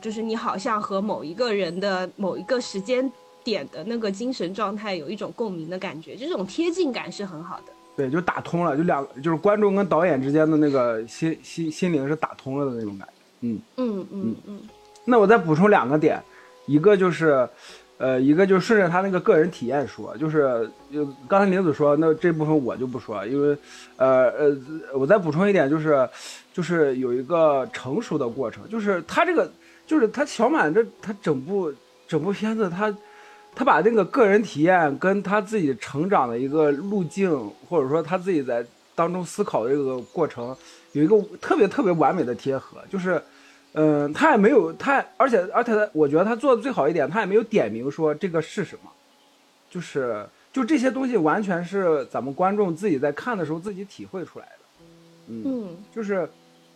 [0.00, 3.12] 就是你好像和某一个人的某一个时间。
[3.44, 7.72] 点的那个精神状态有一种共鸣的感觉，这种贴近感是很好的。
[7.94, 13.14] 对，就打通了，就两就是观众跟导演之间的那个心心心灵是打通了的那种感觉。
[13.40, 14.60] 嗯嗯嗯嗯。
[15.04, 16.18] 那我再补充两个点，
[16.64, 17.46] 一个就是，
[17.98, 23.54] 呃，一个就顺着他那个个人体验说，就是就刚才林子说那这部分我就不说，因为，
[23.98, 24.56] 呃呃，
[24.94, 26.08] 我再补充一点就是，
[26.54, 29.52] 就是有一个成熟的过程，就是他这个
[29.86, 31.70] 就是他小满这他整部
[32.08, 32.90] 整部片子他。
[33.54, 37.30] 他把那个个人体验跟他自己成长的一个路径，
[37.68, 40.56] 或者说他自己在当中思考的这个过程，
[40.92, 43.22] 有一个特别特别完美的贴合，就是，
[43.74, 48.90] 嗯，他也没有他，而且而且我觉得他做的最好一点，他也没有点名说这个是什么，
[49.70, 54.64] 就是就这些东西完全是咱们观众自己在看的时候自己体会出来的，
[55.28, 56.28] 嗯，就是。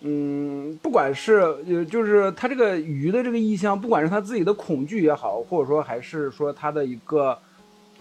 [0.03, 7.37] 嗯，不管是呃，就是他这个鱼的这个意象，不管是他自己的恐惧也好，或者说还是说他的一个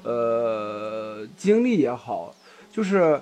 [0.03, 2.35] 呃经历也好，
[2.71, 3.19] 就是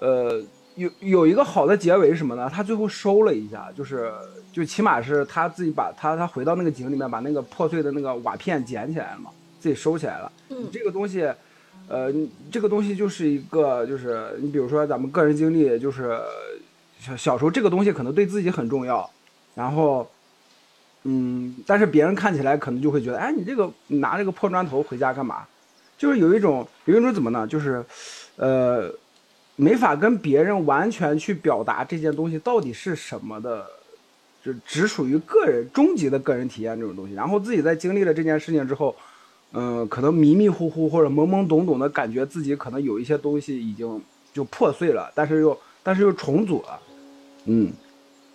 [0.00, 0.40] 呃
[0.76, 2.48] 有有一个好的结尾是什么呢？
[2.52, 4.12] 他最后收了一下，就是
[4.52, 10.30] 就起码是他自己把他他回到那个井里面，把那个破碎的那个瓦片捡起来了嘛，自己收起来了。
[10.50, 11.22] 嗯，这个东西，
[11.88, 12.12] 呃，
[12.52, 16.20] 这个东西就是一个就是你比如说咱们个人经历，就是。
[17.00, 19.08] 小小时候这个东西可能对自己很重要，
[19.54, 20.08] 然后，
[21.04, 25.46] 嗯，但是别人看起来可能就会觉得，哎，你这个拿这个破砖头回家干嘛？
[25.96, 27.46] 就是有一种有一种怎么呢？
[27.46, 27.84] 就是，
[28.36, 28.90] 呃，
[29.56, 33.66] 没法跟别人完全去表达这件东西到底是什么的，
[34.42, 37.14] 就只属于个人终极的个人体验这种东西。
[37.14, 38.94] 然后自己在经历了这件事情之后，
[39.52, 44.00] 嗯，可能迷迷糊糊或者懵懵懂懂的感觉自己可能有一些东西已经
[44.32, 46.80] 就破碎了，但是又但是又重组了。
[47.46, 47.72] 嗯，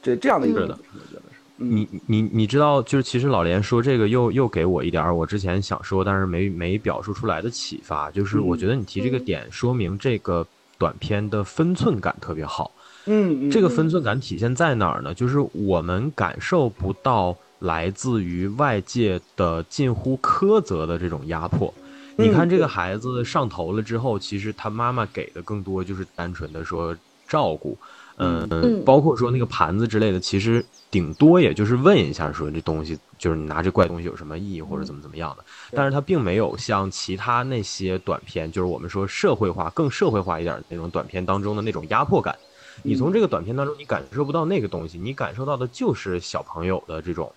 [0.01, 0.73] 这这样的一个，我觉
[1.13, 1.35] 得是。
[1.57, 10.45] 你你你知道，就是其实老连说这个又又给我一点我之前想说但是没没表述出来的启发，就是我觉得你提这个点，说明这个
[10.77, 12.71] 短片的分寸感特别好。
[13.05, 15.13] 嗯，这个分寸感体现在哪儿呢？
[15.13, 21.73] 就是我们感受不到来自于外界的近乎苛责的这种压迫。
[22.17, 26.93] 你看这个孩子上头了之后，其实他妈妈给的更多就是单纯的说
[27.27, 27.77] 照顾。
[28.17, 35.43] 嗯，包括说那个盘子之类的，其实顶多也就是问一下，说这东西就是你拿这怪东西有什么意义或者怎么怎么样的。
[35.71, 42.35] 但是它并没有像其他那些短片，就是我们说社会化、更社会化一点的那种短片当中的那种压迫感。
[42.83, 47.31] 你从这个短片当中，你感受不到那个东西，你感受到的就是小朋友的这种。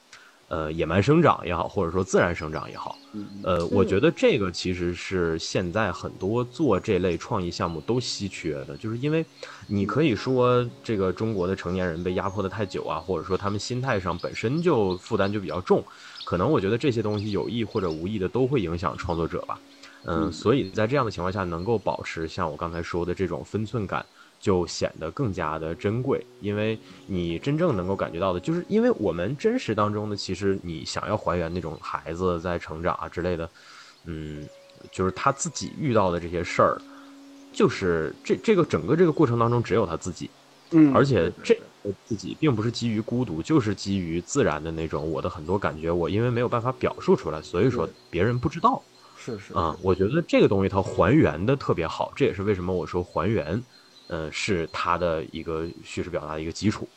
[0.48, 2.96] 呃，野蛮生长也好，或者说自然生长也好，
[3.42, 9.22] 呃，我觉得这个其实是现在很多做这类创意项目都稀缺的，就是因为
[9.66, 15.84] 你可以说这个中国的成年人被压迫的太久啊，或者说他们心态上本身就负担就比较重，
[16.24, 19.60] 可能我觉得这些东西有意或者无意的都会影响创作者吧，
[20.06, 24.04] 嗯，所以在这样的情况下，能够保持像我刚才说的这种分寸感。
[24.40, 33.50] 就显得更加的珍贵，因为你真正能够感觉到的，就是因为我们真实当中的，其实你想要还原那种孩子在成长啊之类的，
[34.04, 34.48] 嗯，
[34.92, 36.80] 就是他自己遇到的这些事儿，
[37.52, 40.30] 就是这这个整个这个过程当中只有他自己，
[40.70, 41.58] 嗯，而且这
[42.06, 48.80] 自己并不是基于孤独，就是基于自然的那种我的很多感觉，我因为没有办法表述出来，所以说别人不知道，
[49.16, 53.60] 是是啊，我觉得这个东西它还原的特别好，这也是为什么我说还原。
[54.08, 56.88] 嗯，是他的一个叙事表达的一个基础。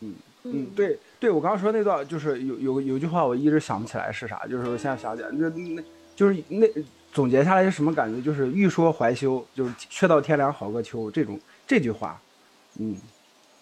[0.00, 5.82] 嗯嗯对对，我刚刚说那段就是有有有句话我一直想不起来是啥，就是我现在想起来，那那
[6.14, 6.68] 就是那
[7.12, 8.20] 总结下来是什么感觉？
[8.20, 12.20] 就是欲说还休，就是却道天凉好个秋这种这句话。
[12.78, 12.96] 嗯，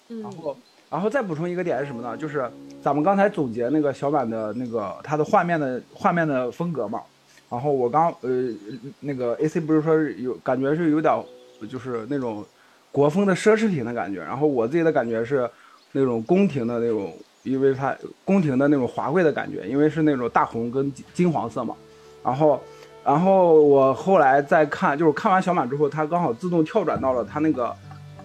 [0.08, 0.56] 然后
[0.90, 2.16] 然后再补充一个点是什么呢？
[2.16, 2.50] 就是
[2.82, 7.02] 咱们刚才总结那个小满的那个他的画面的画面的风格嘛。
[7.50, 8.50] 然后我刚呃
[9.00, 11.22] 那个 AC 不是说有感觉是有点
[11.68, 12.44] 就是那种。
[12.94, 15.50] 国风的奢侈品的感觉，然后我自己的感觉是，
[15.90, 17.92] 那种宫廷的那种，因为它
[18.24, 21.74] 宫廷的那种华贵的感觉，因为是那种大红跟金黄色嘛。
[22.22, 22.62] 然后，
[23.04, 27.74] 然后我后来再看，就是看完小满之后，它刚好自动跳转到了他那个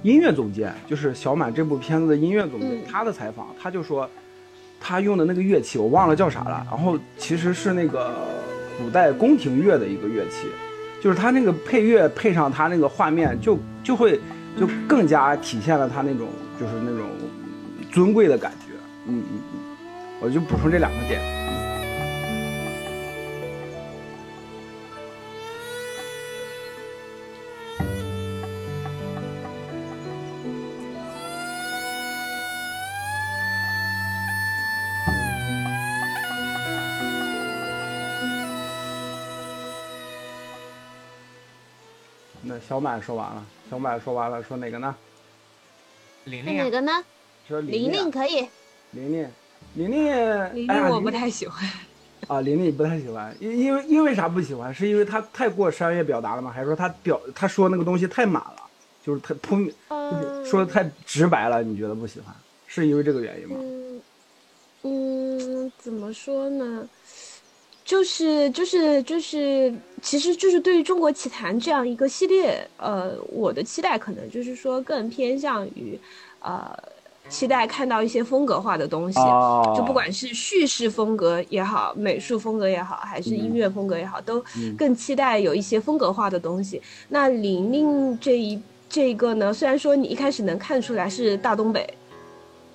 [0.03, 4.07] 音乐总监，就是小满这部片子的音乐总监，他的采访，他就说
[4.79, 8.11] 他用的那个乐器我忘了叫啥了，然后其实是那个
[8.77, 10.45] 古代宫廷乐的一个乐器，
[11.01, 14.19] 就是他那个配乐配上他那个画面，就就会。
[14.59, 16.27] 就更加体现了他那种
[16.59, 17.07] 就是那种
[17.89, 18.73] 尊贵的感觉，
[19.07, 19.59] 嗯嗯嗯，
[20.19, 21.38] 我就补充这两个点。
[42.67, 43.45] 小满说完了。
[43.69, 44.95] 小满说完了，说哪个呢？
[46.25, 46.91] 玲玲哪个呢？
[47.47, 48.47] 说玲玲可以。
[48.91, 49.29] 玲玲，
[49.75, 51.69] 玲玲，玲玲我不太喜欢。
[52.27, 54.73] 啊，玲玲不太喜欢，因因为因为啥不喜欢？
[54.73, 56.51] 是因为她太过商业表达了吗？
[56.51, 58.61] 还是说她表她说那个东西太满了，
[59.03, 61.63] 就是太铺，就是说的太直白了？
[61.63, 62.35] 你觉得不喜欢？
[62.67, 63.55] 是因为这个原因吗？
[64.83, 66.87] 嗯，怎么说呢？
[67.89, 75.99] 就是就是就是，其实就是对于中国奇谭这样一个系列，呃，我的期待可能就是说更偏向于，
[76.39, 76.71] 呃，
[77.29, 79.19] 期待看到一些风格化的东西，
[79.75, 84.39] 就不管是叙事风格也好，美术风格也好，还是音乐风格也好，都
[84.77, 86.79] 更期待有一些风格化的东西。
[87.07, 91.91] 那玲玲这一这一个呢，虽然说你一开始能看出来是大东北。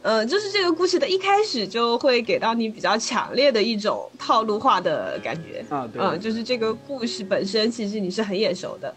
[0.05, 8.95] 呃，就是这个故事的一开始就会给到你比较强烈的一种套路化的感觉啊，对，嗯，就是这个故事本身其实你是很眼熟的，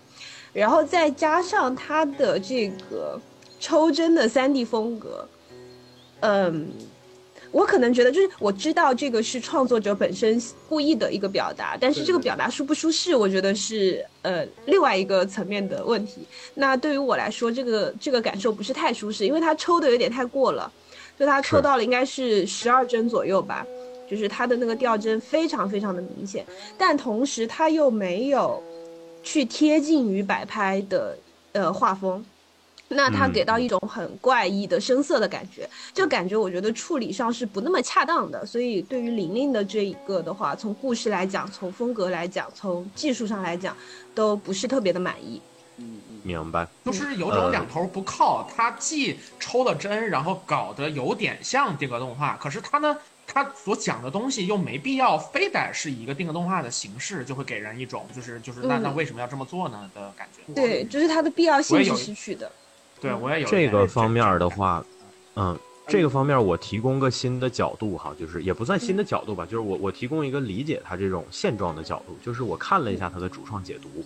[0.51, 3.17] 然后再加上它的这个
[3.57, 5.25] 抽帧的三 D 风格，
[6.19, 6.67] 嗯，
[7.51, 10.37] 我可能觉得就是我知道这个是创作者本身
[10.67, 16.27] 故意的一个表达，但是这个表达舒不舒适，我觉得是呃另外一个层面的问题。
[16.53, 20.69] 那对于我来说，这个这个感受不是太舒适，因为它抽的有点太过了。
[21.17, 23.65] 就他抽到了，应该是十二帧左右吧，
[24.09, 26.45] 就是他的那个掉帧非常非常的明显，
[26.77, 28.61] 但同时他又没有
[29.23, 31.17] 去贴近于摆拍的
[31.53, 32.23] 呃画风，
[32.87, 43.75] 那他给到一种很怪异的声色的感觉，这感觉我觉得处理上是不那么恰当的，所以对于玲玲的这一个的话，从故事来讲，从风格来讲，从技术上来讲，
[44.13, 45.41] 都不是特别的满意。
[45.79, 60.53] 嗯，明白，就是有种两头不靠，他既抽了针，然后搞得有点像定格动画，可是他呢，他所讲的东西又没必要非得是一个定格动画的形式，就会给人一种就是就是那那为什么要这么做呢的感觉。
[60.53, 62.51] 对，就是它的必要性是失去的。
[62.99, 64.83] 对，我也有这个方面的话，
[65.37, 65.57] 嗯，
[65.87, 74.03] 这个方面我提供个新的角度哈，就是也不算新的角度吧，就是我我提供一个理解它这种现状的角度，就是我看了一下它的主创解读，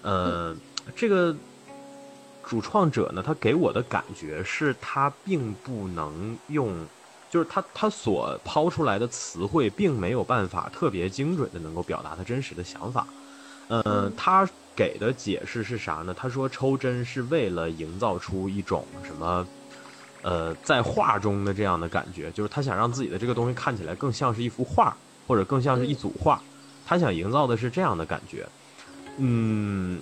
[0.00, 0.56] 呃。
[0.96, 1.36] 这个
[2.48, 6.74] 主创者呢，他给我的感觉是他并不能用，
[7.30, 13.06] 就是他他所抛出来的词汇，并没有办法特别精准的能够表达他真实的想法。
[13.68, 16.14] 嗯，他给的解释是啥呢？
[16.14, 19.46] 他说抽针是为了营造出一种什么，
[20.22, 24.96] 呃，在画中的这样的感觉，就是他想让自己的这个东西看起来更像是一幅画，
[25.26, 26.40] 或者更像是一组画。
[26.86, 28.48] 他想营造的是这样的感觉。
[29.18, 30.00] 嗯。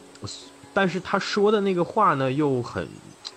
[0.77, 2.87] 但是他说的那个话呢，又很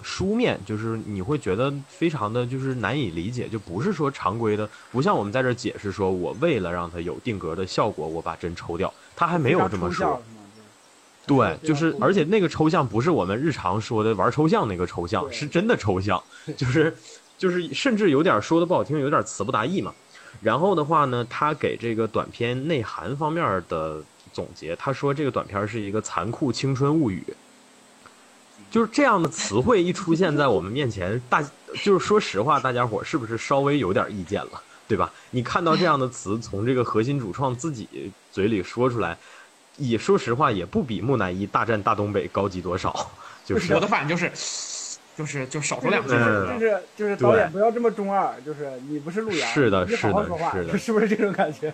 [0.03, 10.21] 书面，就是你会觉得非常的就是难以理解，就不是说常规的，不像我们在这解释说，我为了让它有定格的效果，我把针抽掉，他还没有这么说。
[11.25, 16.21] 对，就是而且那个抽象不是我们日常说的玩抽象那个抽象，是真的抽象，
[16.57, 16.93] 就是
[17.37, 19.93] 就是甚至有点说的不好听，有点词不达意嘛。
[20.41, 24.03] 然后的话呢，他给这个短片内涵方面的。
[24.39, 27.21] 总结，他说这个短片是一个残酷青春物语，
[28.71, 31.43] 就是这样的词汇一出现在我们面前，大
[31.83, 35.11] 就是说实话，大家伙是不是稍微有点意见了，对吧？
[35.31, 39.17] 你看到这样的词从这个核心主创自己嘴里说出来，
[39.75, 43.11] 也说实话也不比木乃伊大战大东北高级多少。
[43.45, 44.31] 就是我的反应就是。
[45.19, 51.73] 就是就少说两句，就是就是导演不要这么中二，就是你不是路遥，是的，是的，是的，是不是这种感觉？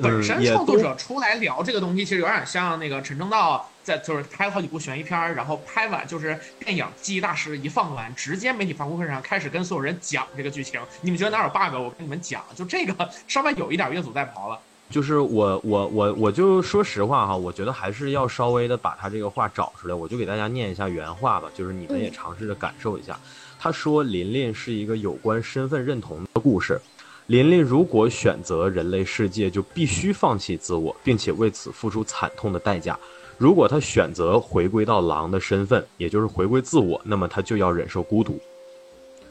[0.00, 10.80] 本身创作者出来聊这个东西，其实有点像那个陈正道在就是拍了好几部悬疑片，然后拍完就是电影记忆大师一放完，直接媒体发布会上开始跟所有人讲这个剧情。
[11.02, 11.74] 你们觉得哪有 bug？
[11.74, 14.58] 我跟你们讲，就这个稍微有一点越俎代庖了。
[14.90, 23.18] 就是我我我我就说实话哈，我觉得还是要稍微的把他这个话找出来，我就给大家念一下原话吧，就是你们也尝试着感受一下。
[23.60, 26.80] 他说：“琳琳是一个有关身份认同的故事。
[27.26, 32.98] 琳琳如果选择人类世界，就必须放弃自我，并且为此付出惨痛的代价。
[33.36, 38.40] 如果他选择回归到狼的身份，也就是回归自我，那么他就要忍受孤独。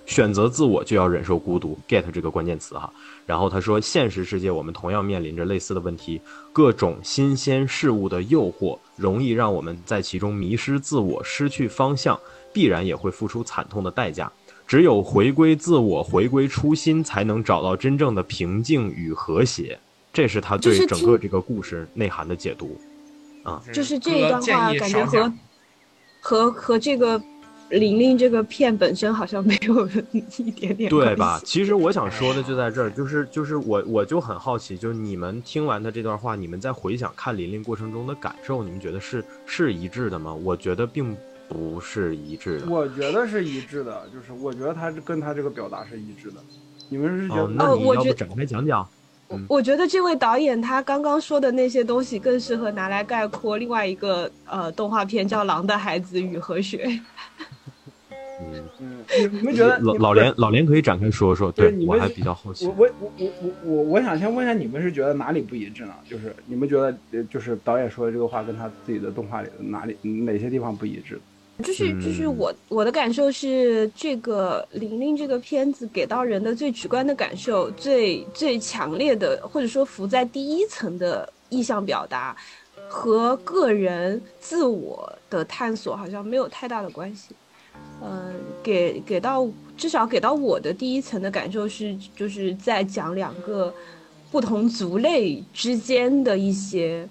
[0.08, 2.92] 选择自我就要忍受孤独，get 这个关键词哈。”
[3.28, 6.20] 然后他说，现实世界我们同样面临着类似的问题，
[6.52, 12.20] 各种新鲜事物的诱惑容易让我们在其中迷失自我，失去方向，
[12.54, 14.32] 必然也会付出惨痛的代价。
[14.66, 19.78] 只有回归自我，回归初心，才能找到真正的平静与和谐。
[20.14, 22.80] 这是他对整个这个故事内涵的解读，
[23.44, 25.32] 啊，就是这一段话感觉和
[26.22, 27.22] 和和这个。
[27.70, 31.42] 玲玲这个片本身好像没有 一点点对吧？
[31.44, 40.34] 其实我想说的就在这儿， 就是就是我我就很好奇，就是你们听完他这段话，你们在回想看玲玲过程中的感受，你们觉得是是一致的吗？
[40.34, 41.16] 我觉得并
[41.50, 42.70] 不是一致的。
[42.70, 46.38] 我觉得是一致的，就是我觉得他跟他这个表达是一致的。
[46.90, 47.48] 你们是觉得？
[47.50, 48.88] 那你要不展开讲讲？
[49.48, 56.86] 我觉得这位导演他刚刚说的那些东西更适合拿来概括另外一个呃动画片，叫《狼的孩子雨和雪》。
[58.40, 61.52] 嗯嗯，你们觉得老老连老连可以展开说说？
[61.52, 62.68] 对我还比较好奇。
[62.68, 65.94] 我我我我我我我想先问一下，你们是觉得哪里不一致呢？
[66.08, 71.20] 就是你们觉得，就是导演说的这个话跟他自己的动画里的哪里哪些地方不一致？
[71.64, 82.38] 就是就是我我的感受是，这个玲玲这个片子给到人的最直观的感受，最最强烈的，或者说浮在第一层的意象表达，
[82.88, 87.30] 和个人自我的探索好像没有太大的关系。
[88.04, 93.74] 嗯，给给到至少给到我的第一层的感受是，就是在讲两个
[94.32, 97.10] 不同族类之间的一些。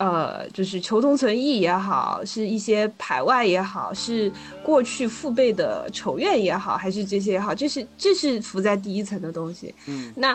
[0.00, 4.32] 呃，就是求同存异也好，是一些排外也好，是
[4.64, 9.74] 过去父辈的仇怨也好，还是这些也好，这是这是浮在第一层的东西。
[9.86, 10.34] 嗯，那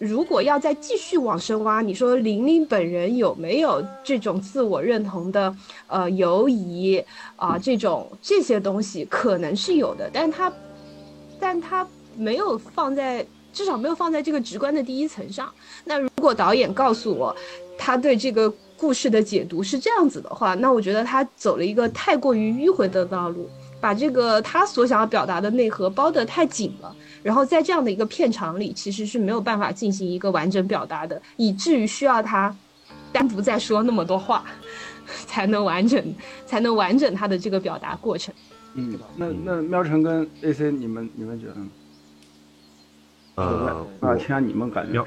[0.00, 5.56] 如果要再继续往深挖，你说玲玲本人有没有这种自我认同的
[5.86, 7.00] 呃犹疑
[7.36, 7.56] 啊？
[7.56, 10.52] 这种这些东西可能是有的，但他
[11.38, 11.86] 但他
[12.16, 15.48] 没有放在至少没有放在这个直观的第一层上。
[15.84, 17.32] 那如果导演告诉我
[17.78, 18.52] 他对这个。
[18.76, 23.48] 故事的解读是这样子的话，那我觉得他走了一个太过于迂回的道路，
[23.80, 32.54] 把这个他所想要表达的内核包得太紧了，然后在这样的一个片场里，其实是没有办法进行一个完整表达的，以至于需要他
[33.12, 34.44] 单独再说那么多话，
[35.26, 36.14] 才能完整，
[36.44, 38.34] 才能完整他的这个表达过程。
[38.74, 41.68] 嗯，那那喵晨跟 AC，你们你们觉得呢？
[43.36, 45.04] 呃，那，听下你们感觉。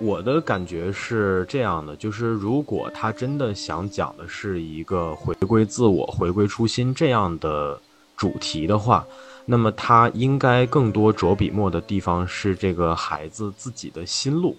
[0.00, 7.80] 我的感觉是这样的，就是如果他真的想讲的是一个回归自我、回归初心这样的
[8.16, 9.04] 主题的话，
[9.44, 14.56] 那么他应该更多着笔墨的地方是这个孩子自己的心路。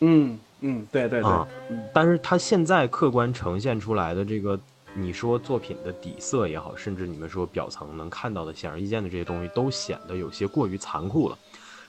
[0.00, 1.30] 嗯嗯，对对对。
[1.92, 4.58] 但是他现在客观呈现出来的这个，
[4.94, 11.36] 你说作品的底色也好，甚至你们说表层能看到的显而易见的这些东西，都显得有些过于残酷了。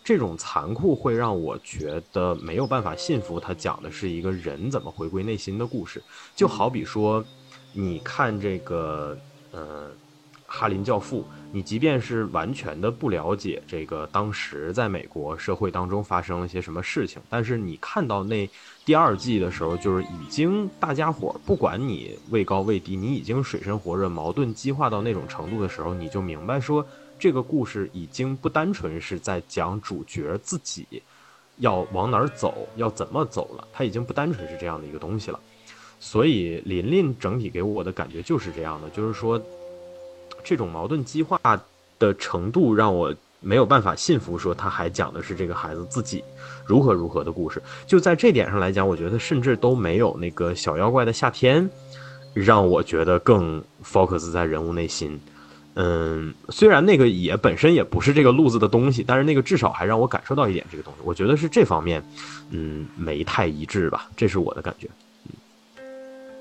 [0.03, 6.01] 这种残酷会让我觉得没有办法信服，他讲的是一个人怎么回归内心的故事。
[6.35, 7.23] 就好比说，
[7.71, 9.15] 你看这个，
[9.51, 9.87] 呃，
[10.47, 11.21] 《哈林教父》，
[11.51, 18.49] 你即便是完全的不了解这个当时在美国社会当中发生了些什么事情，但是你看到那
[18.83, 26.83] 第二季的时候，就是已经大家伙不管你位高位低，你已经水深火热、矛盾激化到那种程度的时候，你就明白说。
[27.21, 30.87] 这个故事已经不单纯是在讲主角自己
[31.57, 35.39] 要往哪儿走，要怎么走了，它已经不单纯是这样的一个东西了。
[35.99, 39.39] 所以琳琳整体给我的感觉就是这样的，就是说
[40.43, 41.39] 这种矛盾激化
[41.99, 46.23] 的程度让我没有办法信服，说他还讲的是这个孩子自己
[46.65, 47.61] 如何如何的故事。
[47.85, 51.69] 就在这点上来讲，我觉得甚至都没有那个小妖怪的夏天
[52.33, 55.21] 让我觉得更 focus 在人物内心。
[55.75, 60.99] 嗯，虽然那个也本身也不是这个路子的东西，但是那个至少还让我感受到一点这个东西。
[61.03, 62.03] 我觉得是这方面，
[62.49, 64.89] 嗯，没太一致吧，这是我的感觉。
[65.25, 65.83] 嗯，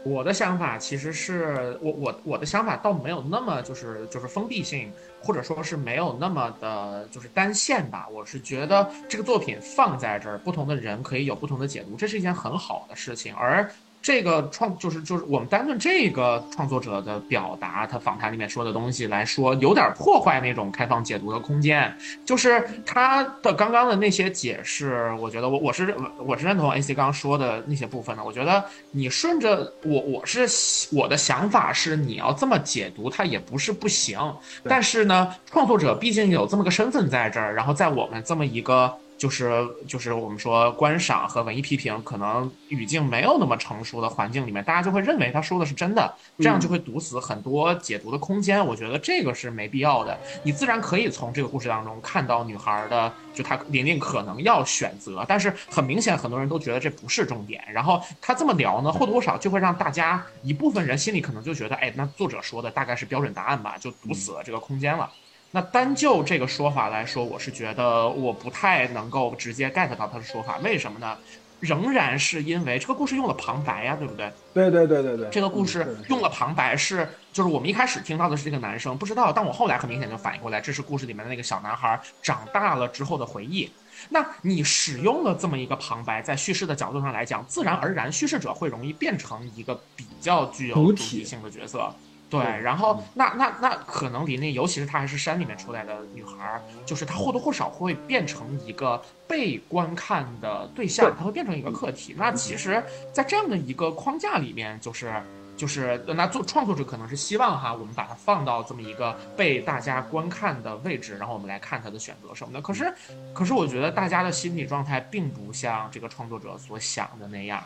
[0.05, 4.91] 我的想法其实是我我我的想法倒没有那么就是就是封闭性，
[5.22, 8.09] 或者说是没有那么的就是单线吧。
[8.11, 13.70] 我是觉得这个作品放在这儿，不同的人可以有不同的解读，这是一件很好的事情，而。
[14.03, 21.94] 这个创就是就是我们单论这个创作者的表达，他访谈里面说的东西来说，有点破坏那种开放解读的空间。
[22.24, 28.24] 就是他的刚刚的那些解释，我觉得我我是我是认同 AC 刚刚说的那些部分的。
[28.24, 30.46] 我觉得你顺着我我是
[30.92, 34.18] 我的想法是你要这么解读，它也不是不行。
[34.64, 38.96] 但是呢，创作者毕竟有这么个身份在这儿，然后在我们这么一个。
[39.21, 48.64] 就是就是我们说观赏和文艺批评可能语境没有那么成熟的环境里面，大家就会认为他说的是真的，这样就会堵死很多解读的空间。
[48.66, 50.18] 我觉得这个是没必要的。
[50.43, 57.62] 你自然可以从这个故事当中看到女孩的，就她玲玲可能要选择，但是很明显很多人都觉得这不是重点。
[57.71, 65.11] 然后他这么聊呢，或多或少就会让大家一部分人心里可能就觉得，哎，那作者说的大概是标准答案吧，就堵死了这个空间了。
[65.53, 70.59] 那单就这个说法来说，我是觉得我不太能够直接 get 到他的说法。
[70.59, 71.16] 为什么呢？
[71.59, 74.32] 仍然是因为这个故事用了旁白呀，对不对？
[74.55, 75.28] 对对对对对。
[75.28, 83.70] 这个故事用了旁白是，就是我们一开始听到的是这个男生不知道，但我后来很明显就反应过来，这是故事里面的那个小男孩长大了之后的回忆。
[84.09, 91.94] 那你使用了这么一个旁白，在叙事的角度上来讲，自然而然叙事者会容易变成一个比较具有主体性的角色。
[92.31, 102.14] 对，然后那那那可能林林，尤其是她还是山里面出来的女孩，就是她或多或少会变成一个被观看的对象，她会变成一个客体。
[102.16, 105.12] 那其实，在这样的一个框架里面，就是。
[105.57, 112.62] 就是那做创作者可能是希望哈，我们把它放到这么一个被大家观看的位置，然后我们来看她的选择什么的。
[112.62, 112.91] 可是，
[113.35, 117.62] 可是我觉得大家的心理状态并不像这个创作者所想的那样。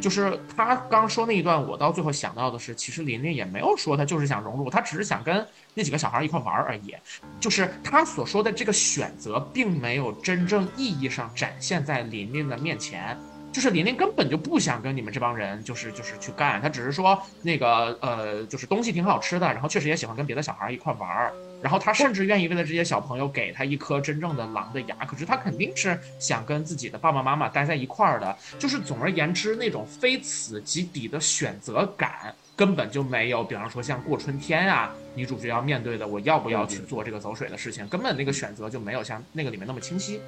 [0.00, 6.94] 就是他刚说那一段，我到最后想到的是，其实琳琳也没有说他就是想融入，他只是想跟那几个小孩一块玩而已。
[7.38, 13.16] 就是他所说的这个选择，并没有真正意义上展现在琳琳的面前。
[13.52, 21.32] 就是琳琳根本就不想跟你们这帮人，就是就是去干，他只是说那个呃，就是东西挺好吃的，然后确实也喜欢跟别的小孩一块玩，
[21.62, 28.36] 然后他甚至愿意为了这些小朋友给他一颗真正的狼的牙，可是他肯定是想跟自己的爸爸妈妈待在一块儿的。
[28.58, 33.44] 就是总而言之，那种非此即彼的选择感根本就没有。
[33.44, 40.20] 比方说像过春天啊，女主角要面对的我要不要去做这个走水的事情，根本那个选择就没有像那个里面那么清晰。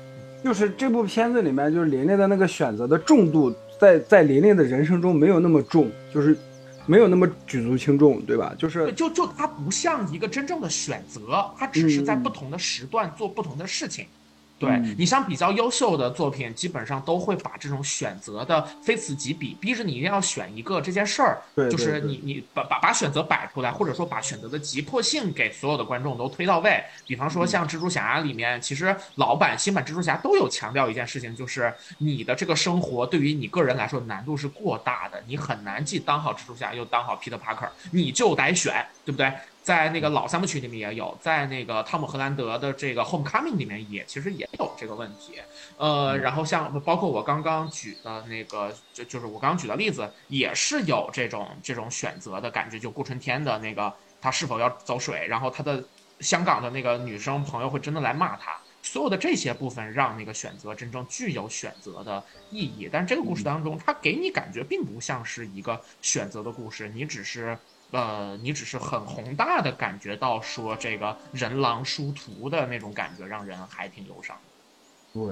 [0.45, 6.37] 就是这部片子里面，就是琳琳的那个选择的重度，在在琳琳的人生中没有那么重，就是
[6.87, 8.55] 没有那么举足轻重，对吧？
[8.59, 14.07] 就是就就它不像一个真正的选择，它只是在不同的时段做不同的事情。
[14.67, 21.43] 对你像比较优秀的作品，基本上都会把这种选择的非此即彼，逼着你一定要选一个这件事儿。
[21.55, 26.83] 对，就是你你把把把选择摆出来，或者说把选择的急迫性给所有的观众都推到位。
[27.07, 39.33] 比方说像蜘蛛侠里面，其实老版新版蜘蛛侠都有强调一件事情，就是你的这个生活对于你个人来说难度是过大的，你很难既当好蜘蛛侠又当好 Peter Parker，你就得选，对不对？
[39.63, 45.35] 在那个老三部曲里面也有，在那个汤姆·荷兰德的这个《Homecoming》里面也其实也有这个问题，
[45.77, 55.81] 呃，然后像包括我刚刚举的那个，就就是我刚刚举的例子，也是有这种这种选择的感觉，就顾春天的那个他是否要走水，然后他的
[56.19, 67.57] 香港的那个女生朋友会真的来骂他，所有的这些部分让那个选择真正具有选择的意义，但是这个故事当中，它给你感觉并不像是一个选择的故事，你只是。
[67.93, 74.37] 呃，你只是很宏大的感觉到说这个人狼殊途的那种感觉，让人还挺忧伤。
[75.13, 75.23] 对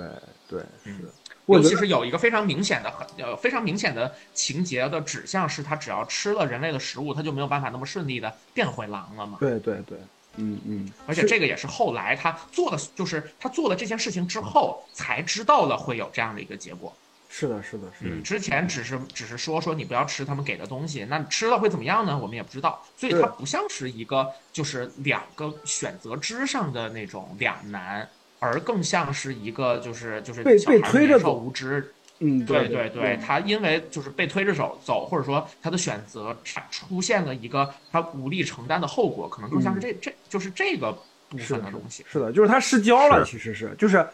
[0.46, 1.10] 对，是。
[1.46, 9.38] 尤其是有一个非常明显的、很呃非常明显的情节的指向，是他只要吃了人类的食物，他就没有办法那么顺利的变回狼了嘛？
[9.40, 9.98] 对对对，
[10.36, 10.92] 嗯嗯。
[11.06, 16.94] 而且这个也是后来他做的，就是他做了这件事情之后才知道了会有这样的一个结果。
[17.32, 18.20] 是的，是的，是的。
[18.22, 22.18] 之前只是只是说说你不要吃他们给的东西，那吃了会怎么样呢？
[22.18, 22.84] 我们也不知道。
[22.96, 28.06] 所以它不像是一个就是两个选择之上的那种两难，
[28.40, 31.94] 而更像是一个就是就是被被推着走无知。
[32.22, 36.36] 嗯，对对对，他因为就是被推着手走，或者说他的选择
[36.70, 40.92] 出现了一个他无力承担的后果，可能更像是这这就是这个
[41.30, 42.04] 部分的东西。
[42.10, 44.06] 是的，就是他失焦了，其实是就是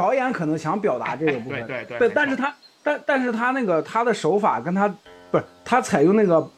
[0.00, 2.54] 导演可能想表达这个部分， 对对对，但是他。
[2.82, 4.88] 但但是他那个他的手法跟他
[5.30, 6.50] 不是他采用那个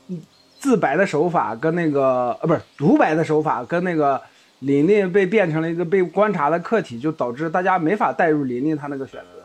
[0.57, 4.23] 自白的手法跟那个呃不是独白的手法跟那个
[4.61, 9.43] 琳琳被变成了一个被观察的客体，就导致大家没法带入琳琳她那个选择，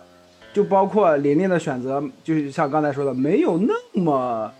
[0.54, 4.54] 就包括琳琳的选择，就像刚才说的，没有那么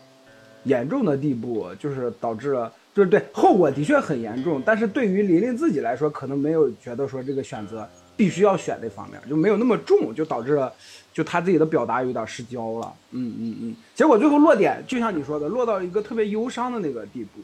[0.64, 7.88] 严重的地步，就是导致了就是对后果的确很严重，但是对于琳琳自己来说，可能没有觉得说这个选择
[8.18, 10.74] 必须要选这方面，就没有那么重，就导致了。
[11.14, 17.42] 就他自己的表达有点失焦了，嗯嗯嗯，结果最后落点就像你说的，落到一个特别忧伤的那个地步，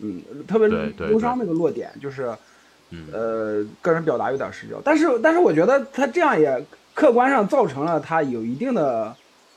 [0.00, 0.68] 嗯，特别
[1.08, 2.34] 忧伤那个落点就是，
[3.12, 6.60] 呃，个人表达有点失焦，但是但是我觉得他这样也
[6.92, 9.14] 客观上造成了他有一定的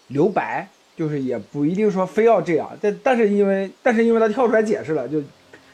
[0.09, 5.19] 留白，就是也不一定说非要这样，但但是因为但是因为他跳出来解释了，就。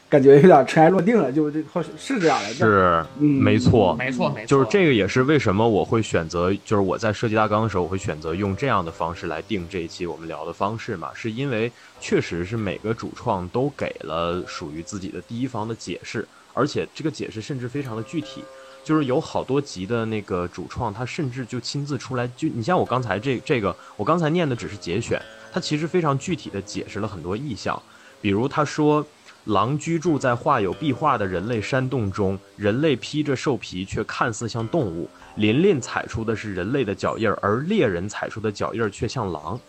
[0.08, 18.44] 感觉有点尘埃落定了，就这好是这样的，是，没错，没错，没错，就是这个也是为什么我会选择，就是我在设计大纲的时候，我会选择用这样的方式来定这一期我们聊的方式嘛，是因为确实是每个主创都给了属于自己的第一方的解释，而且这个解释甚至非常的具体，
[18.84, 25.20] 就是有好多集的那个主创他甚至就亲自出来，就你像我刚才这这个，我刚才念的只是节选，
[25.52, 27.82] 他其实非常具体的解释了很多意象，
[28.20, 29.04] 比如他说。
[29.44, 35.08] 狼居住在画有壁画的人类山洞中，人类披着兽皮，却看似像动物。
[35.36, 39.60] 琳琳踩出的是人类的脚印儿，而猎人踩出的脚印儿却像狼。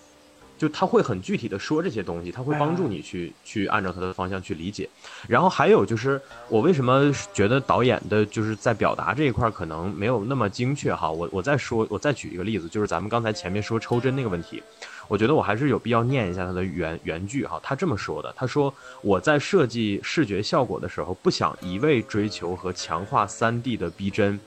[0.58, 4.90] 就他会很具体的说这些东西，他会帮助你去去按照他的方向去理解。
[5.28, 11.12] 然后还有就是，我为什么觉得导演的就是在表达这一块可能没有那么精确哈？
[11.12, 14.64] 我我再说，我再举一个例子，就是咱们刚才前面说抽针那个问题。
[15.08, 24.40] 我觉得我还是有必要念一下他的原原句哈，他这么说的：“他说我在设计视觉效果的时候，不想一味追求和强化三 D 的逼真，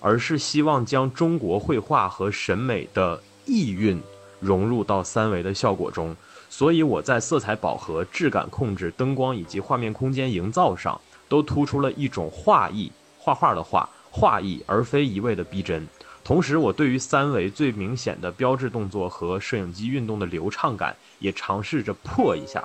[0.00, 4.00] 而是希望将中国绘画和审美的意蕴
[4.40, 6.14] 融入到三维的效果中。
[6.50, 15.84] 所以我在色彩饱和、质感控制、灯光以及画面空间营造上，都突出了一种画意，画画的画，画意而非一味的逼真。
[16.24, 22.64] 同时，我对于三维最明显的标志动作和摄影机运动的流畅感，也尝试着破一下。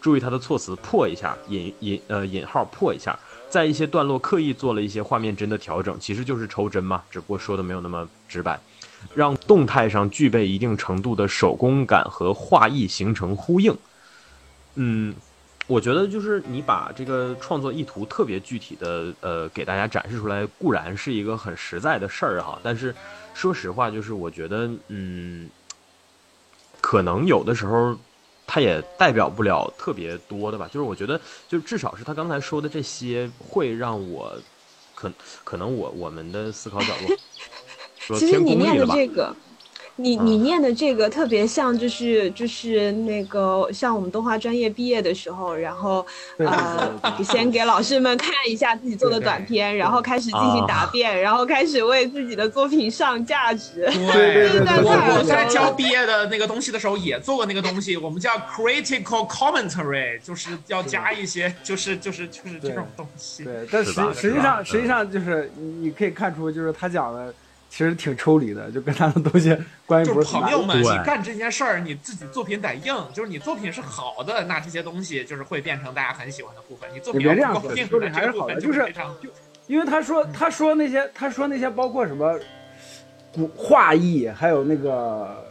[0.00, 3.18] 注意它的措辞，破一下，引引呃引号破一下，
[3.48, 8.60] 在一些段落刻意做了一些画面帧的调整，其实就是抽帧嘛，只不过说的没有那么直白，
[9.14, 13.74] 让动态上具备一定程度的手工感和画意形成呼应。
[14.74, 15.14] 嗯，
[15.66, 22.94] 我觉得就是你把这个创作意图特别具体的呃给大家展示出来，固然是一个很实在的事儿哈，但是
[23.34, 25.48] 说实话，就是我觉得嗯，
[26.80, 27.96] 可能有的时候。
[28.44, 34.36] 它也代表不了特别多的吧，就是我觉得，就至少是他刚才说的这些，会让我，
[34.94, 35.10] 可
[35.42, 37.14] 可能我我们的思考角度，
[37.98, 39.34] 说 其实你念的这个。
[39.96, 46.04] 你你念的这个特别像，就是就是那个像我们动画专业毕业的时候，然后
[46.38, 46.90] 呃，
[47.22, 53.84] 先给老师们看一下自己做的短片，然后开始进行答辩，然后开始为自己的作品上价值。
[53.84, 63.44] 对对对，我我在教毕业的那个东西的时候也做过那个东西，我们叫 critical commentary，就是要加一些，就是就是就是这种东西。
[63.44, 67.32] 对，但实实际上实际上就是你可以看出，就是他讲的。
[67.72, 69.56] 其实挺抽离的，就跟他的东西
[69.86, 76.86] 关系不是朋友们，你干这件事儿，你自己作品得硬，就是你作品是好的，那这些东西就是会变成大家很喜欢的部分。
[76.92, 78.92] 你作品别这样说，作品还是好的，就是
[79.22, 79.30] 就
[79.68, 82.38] 因为他说他说那些他说那些包括什么
[83.32, 85.42] 古画意，还有那个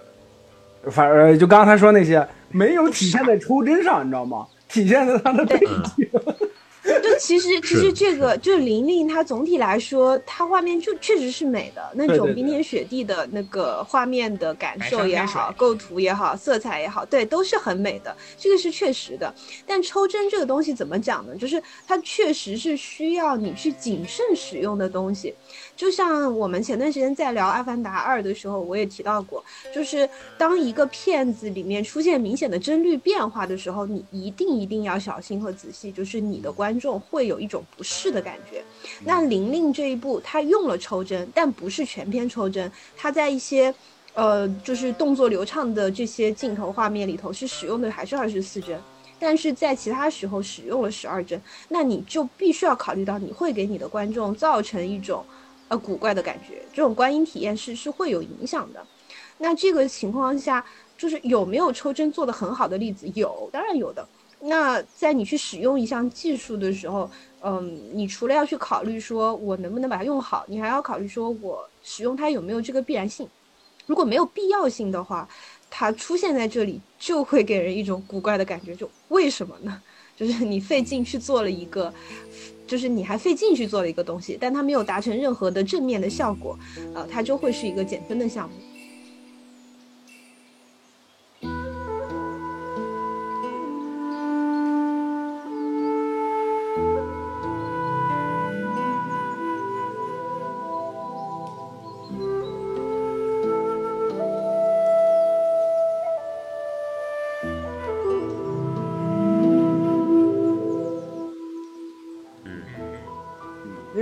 [0.92, 4.46] 反正就刚才说那些没有体现在抽帧上，你知道吗？
[4.70, 6.08] 体现在他的背景。
[7.00, 19.34] 就其实其实这个就是玲玲，她总体来说，她画面就确实是美的，那种冰天雪地的那个画面的感受也好，构图也好，色彩也好，对，都是很美的，这个是确实的。
[19.66, 21.36] 但抽帧这个东西怎么讲呢？
[21.36, 25.34] 就是它确实是需要你去谨慎使用的东西。
[25.76, 29.44] 就像我们前段时间在聊《阿凡达二》的时候，我也提到过，
[29.74, 30.08] 就是
[30.38, 38.64] 当一个片子里面出现明显的帧率变化的时候，你一定一定要小心和仔细，就是你的观众会有一种不适的感觉。
[39.04, 43.74] 那玲玲这一部，它用了抽帧，但不是全篇抽帧，它在一些，
[44.14, 48.80] 呃，就是动作流畅的这些镜头画面里头是使用的还是二十四帧，
[49.18, 55.26] 但是在其他时候使用了十二帧，那你就必须要考虑到你会给你的观众造成一种。
[55.72, 58.86] 呃，古怪的感觉，这种观影体验是是会有影响的。
[59.38, 60.64] 那这个情况下，
[60.98, 63.10] 就是有没有抽帧做的很好的例子？
[63.16, 64.06] 有，当然有的。
[64.42, 67.10] 那在你去使用一项技术的时候，
[67.42, 73.26] 嗯，你除了要去考虑说我能不能把它用好，你还要考虑说我使用它有没有这个必然性。
[73.86, 75.26] 如果没有必要性的话，
[75.70, 78.76] 它出现在这里就会给人一种古怪的感觉。
[78.76, 79.82] 就为什么呢？
[80.18, 81.92] 就是你费劲去做了一个。
[82.72, 86.58] 就是你还费劲去做了一个东西，但它没有达成任何的正面的效果，
[86.96, 88.56] 呃，它就会是一个减分的项目。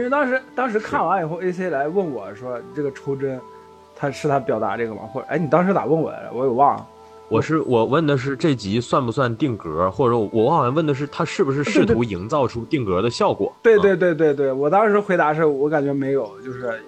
[0.10, 3.40] 当时当时看完以后，AC 来问我说：“这个抽针，
[3.96, 5.02] 他是他表达这个吗？
[5.14, 6.30] 或者，哎，你当时咋问我来着？
[6.34, 6.88] 我给忘了。
[7.28, 13.54] 我是我问的是这集算不算定格，或者我好像问的是他是不是试图营造出定格的效果？
[13.62, 16.82] 对对对对对，我当时回答是我感觉没有，就是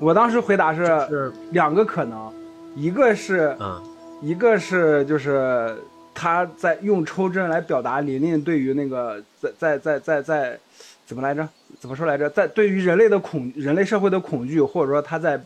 [0.00, 2.32] 我当时回答是两个可能，
[2.74, 3.80] 一个是嗯，
[4.20, 5.76] 一个是就是
[6.12, 10.58] 他在用抽针来表达琳琳对于那个在在在在在
[11.06, 11.48] 怎么来着？”
[11.80, 12.28] 怎么说来着？
[12.30, 15.40] 在对于人类的恐、人类社会的恐惧，或者说他在，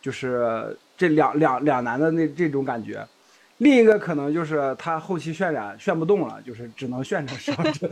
[0.00, 3.06] 就是这两两两难的那这种感觉。
[3.58, 7.90] 另一个可能就是他后期渲染炫不动了，就是只能炫成双帧。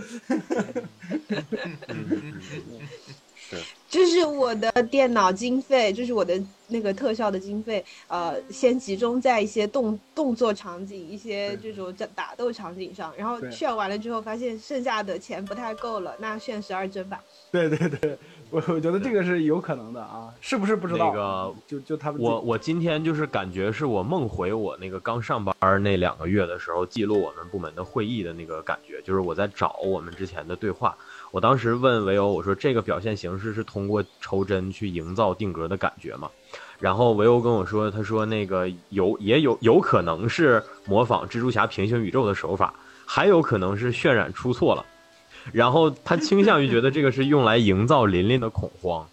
[3.34, 3.56] 是。
[3.94, 6.36] 就是我的电脑经费，就是我的
[6.66, 17.22] 那个特效的经费，呃，先集中在一些动动作场景、一些这种打打斗场景上，然后炫完了之后，发现剩下的钱不太够了，那炫十二帧吧。
[17.52, 18.18] 对对对，
[18.50, 21.06] 我我觉得这个是有可能的啊，是不是不知道？
[21.06, 30.98] 那个就就他们，我我今天就是感觉是我梦回我那个刚上班那两个月的时候，记录我们部门的会议的那个感觉，就是我在找我们之前的对话。
[31.34, 36.30] 我当时问维欧，我说这个表现形式是通过抽针去营造定格的感觉吗？
[36.78, 42.72] 然后维欧跟我说，他说那个有也有有可能是模仿蜘蛛侠平行宇宙的手法，
[43.04, 44.86] 还有可能是渲染出错了。
[45.50, 49.04] 然后他倾向于觉得这个是用来营造琳琳的恐慌。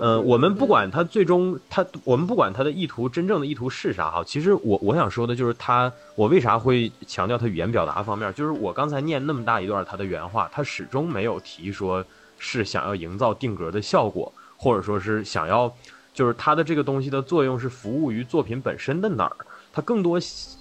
[0.00, 4.22] 嗯，我们不管他最终他，我们不管他的意图真正的意图是啥哈。
[4.24, 8.32] 其实我我想说的就是他，我为啥会强调他语言表达方面？
[8.34, 12.04] 就是我刚才念那么大一段他的原话，他始终没有提说
[12.38, 15.72] 是想要营造定格的效果，或者说是想要，
[16.12, 19.36] 就是他的这个东西的作用是服务于作品本身的哪儿？
[19.72, 20.18] 他更多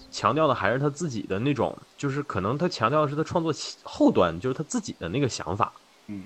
[0.09, 3.53] 强调的还是他自己的那种，就是可能他强调的是他创作
[3.83, 5.71] 后端，就是他自己的那个想法。
[6.07, 6.23] 嗯。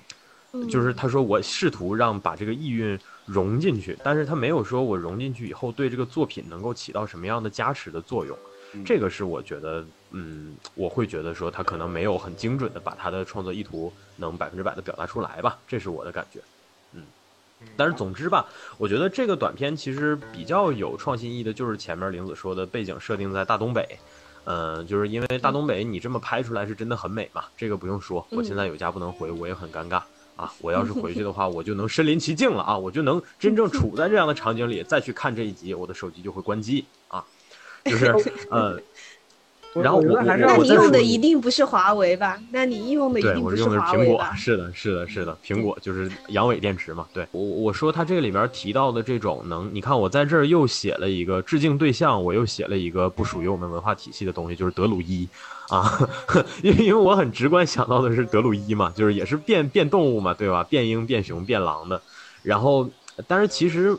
[0.68, 8.36] 就是他说我试图让把这个意蕴融进去，但是他没有说我融进去以后对这个作品能够起到什么样的加持的作用，
[8.84, 16.40] 这个是我觉得，嗯，我会觉得说他可能没有很精准的把他的创作意图能百分之百的表达出来吧，这是我的感觉，
[16.92, 17.02] 嗯，
[17.76, 18.46] 但是总之吧，
[18.78, 23.98] 我觉得这个短片其实比较有创新意的，就是前面玲子说的背景设定在大东北，
[24.44, 30.02] 嗯，就是因为大东北你这么拍出来是真的很美嘛，这个不用说，我现在有家不能回，我也很尴尬。
[30.36, 37.24] 啊，我要是回去的话，我就能身临其境了啊，我就能真正处在这样的场景里，再去看这一集，我的手机就会关机啊，
[37.84, 38.14] 就是
[38.50, 38.80] 呃。
[39.82, 42.40] 然后我，那你用的一定不是华为吧？
[42.50, 44.34] 那你用的一定不是华为吧？
[44.34, 47.06] 是的，是的，是的， 苹果就是阳痿电池嘛。
[47.12, 55.28] 对我，我说它这个里边提到的这种能，你看我在这儿又写了一个致敬对象，我又写了一个不属于我们文化体系的东西，就是德鲁伊
[55.68, 56.08] 啊，
[56.62, 60.62] 因为因为我很直观想到的是德鲁伊嘛，就是也是变变动物嘛，对吧？
[60.64, 62.00] 变鹰、变熊、变狼的。
[62.42, 62.88] 然后，
[63.26, 63.96] 但是其实。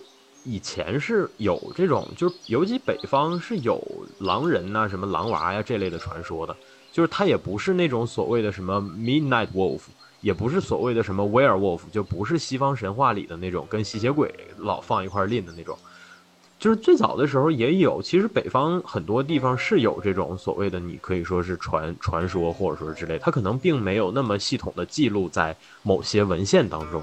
[0.49, 3.83] 以前是有这种，就是尤其北方是有
[4.19, 6.55] 狼人呐、什么狼娃呀这类的传说的，
[6.89, 9.81] 就是它也不是那种所谓的什么 midnight wolf，
[10.21, 15.77] 也不是所谓的什么 werewolf，就不是西方神话里的那种跟吸血鬼老放一块拎的那种。
[16.59, 27.01] 就是最早的时候也有，其实北方很多地方是有这种所谓的，你可以说是传传说或者说之类，它可能并没有那么系统的记录在某些文献当中。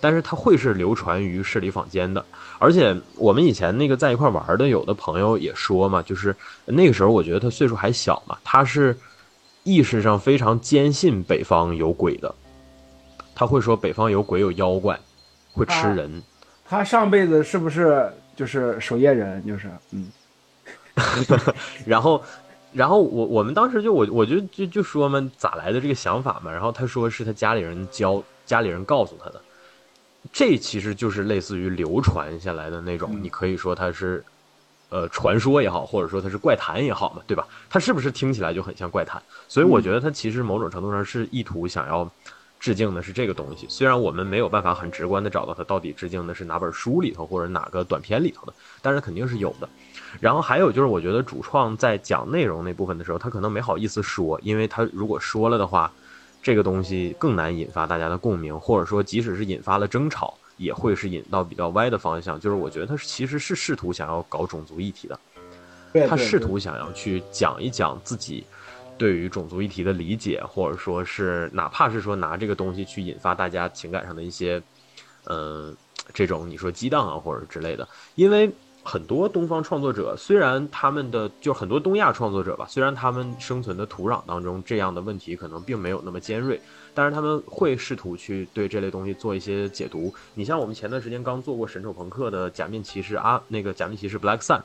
[0.00, 2.24] 但是它会是流传于市里坊间的，
[2.60, 6.32] 而且我们以前那个在一块玩的有的朋友也说嘛，就是
[6.66, 8.96] 那个时候我觉得他岁数还小嘛，他是
[9.64, 12.32] 意识上非常坚信北方有鬼的，
[13.34, 14.96] 他会说北方有鬼有妖怪，
[15.52, 16.22] 会吃人。
[16.64, 19.44] 他上辈子是不是就是守夜人？
[19.44, 20.08] 就是嗯，
[21.84, 22.22] 然后
[22.72, 26.52] 然后我我们当时就我我就就就说嘛，咋来的这个想法嘛？
[26.52, 29.42] 然后他说是他家里人教家里人告诉他的。
[30.32, 34.22] 这其实就是类似于流传下来的那种，你可以说它是，
[34.90, 37.46] 呃，传说也好，或者说它是怪谈也好嘛，对吧？
[37.68, 39.22] 它是不是听起来就很像怪谈？
[39.48, 42.08] 所以我觉得它其实某种程度上是意图想要
[42.58, 43.66] 致敬的是这个东西。
[43.68, 48.52] 虽然我们没有办法很直观的找到它到底致敬的是哪本书里头或者哪个短片里头的，
[48.82, 49.68] 但是肯定是有的。
[50.20, 55.92] 然后还有就是，我觉得主创在讲内容那部分的时候，他可能没好意思说，因为他如果说了的话。
[56.40, 62.38] 这个东西更难引发大家的共鸣，或者说，即使是引发了争吵，也会是引到比较歪的方向。
[62.38, 65.18] 就是我觉得他其实是试图想要搞种族议题的，
[66.08, 68.44] 他试图想要去讲一讲自己
[68.98, 74.60] 对于种族议题的理解，或者说是哪怕是说拿这个东西去引发大家情感上的一些，
[75.26, 75.74] 嗯，
[76.12, 78.50] 这种你说激荡啊或者之类的，因为。
[78.84, 86.58] 很多东方创作者，虽然他们的就很多东亚创作者吧，虽然他们生存的土壤当中这样的问题可能并没有那么尖锐，
[86.94, 90.14] 但是他们会试图去对这类东西做一些解读。
[90.32, 94.62] 你像我们前段时间刚做过神丑朋克的假面骑士啊，那个假面骑士 Black Sun，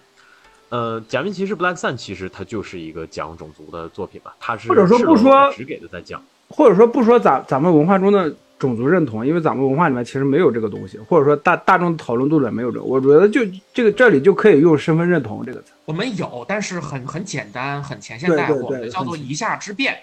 [0.73, 6.19] 呃，假面骑士 Black Sun 其实它就是一个讲种族的作品吧，它是或者说不说只给的在讲，
[6.49, 8.33] 或者说不说咱咱们文化中的。
[8.59, 12.85] 种族认同，因为咱们文化里面其实没有这个东西，或者说大大众讨论度里面没有这个。
[12.85, 13.41] 我觉得就
[13.73, 15.73] 这个这里就可以用身份认同这个词。
[15.83, 19.97] 我们有，但是很很简单，很前现代，我们叫做一下之变。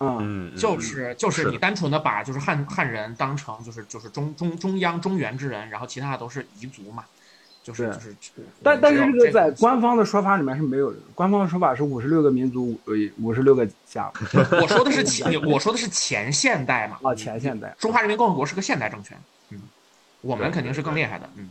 [0.00, 7.04] 嗯，就是就是你单纯的把就是汉汉人当成就是就是中中中央中原之人，然后其他的都是彝族嘛。
[7.64, 8.14] 就是就是，
[8.62, 10.98] 但但是这个在官方的说法里面是没有的。
[11.14, 12.92] 官方的说法是五十六个民族，呃，
[13.22, 14.12] 五十六个家。
[14.60, 16.98] 我说的是前，我说的是前现代嘛。
[17.02, 17.74] 啊，前现代。
[17.78, 19.16] 中华人民共和国是个现代政权。
[19.48, 19.58] 嗯，
[20.20, 21.26] 我们肯定是更厉害的。
[21.36, 21.48] 嗯，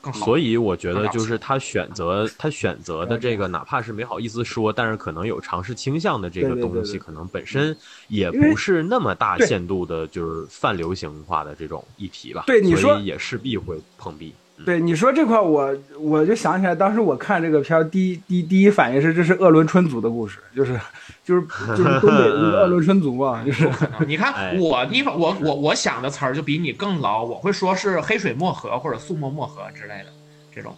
[0.00, 0.24] 更好。
[0.24, 7.76] 所以我觉得就是他选择他选择的这个，哪怕是没好意思说，但是可能有尝试倾向的这个东西，可能本身
[8.08, 12.42] 也不是那么大限度的，就是泛流行化的这种议题吧。
[12.48, 14.34] 对，你说也势必会碰壁。
[14.64, 20.78] 对你说这块，我我就想起来，当时我看这个片儿，第一第第一反应是这是鄂伦春族的故事，就是
[21.24, 21.42] 就是
[21.76, 23.68] 就是东北鄂伦春族嘛，就是。
[24.06, 30.06] 你看我地方，我我我想的词儿就比你更老，我会说是黑水漠河或者素墨漠河之类的，
[30.54, 30.74] 这种。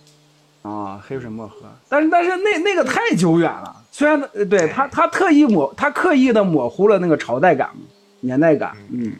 [0.62, 4.18] 啊，黑水漠河，但是但是那那个太久远了，虽然
[4.48, 7.68] 对他他特意抹他刻意的模糊了那个朝代感
[8.20, 9.12] 年代感，嗯。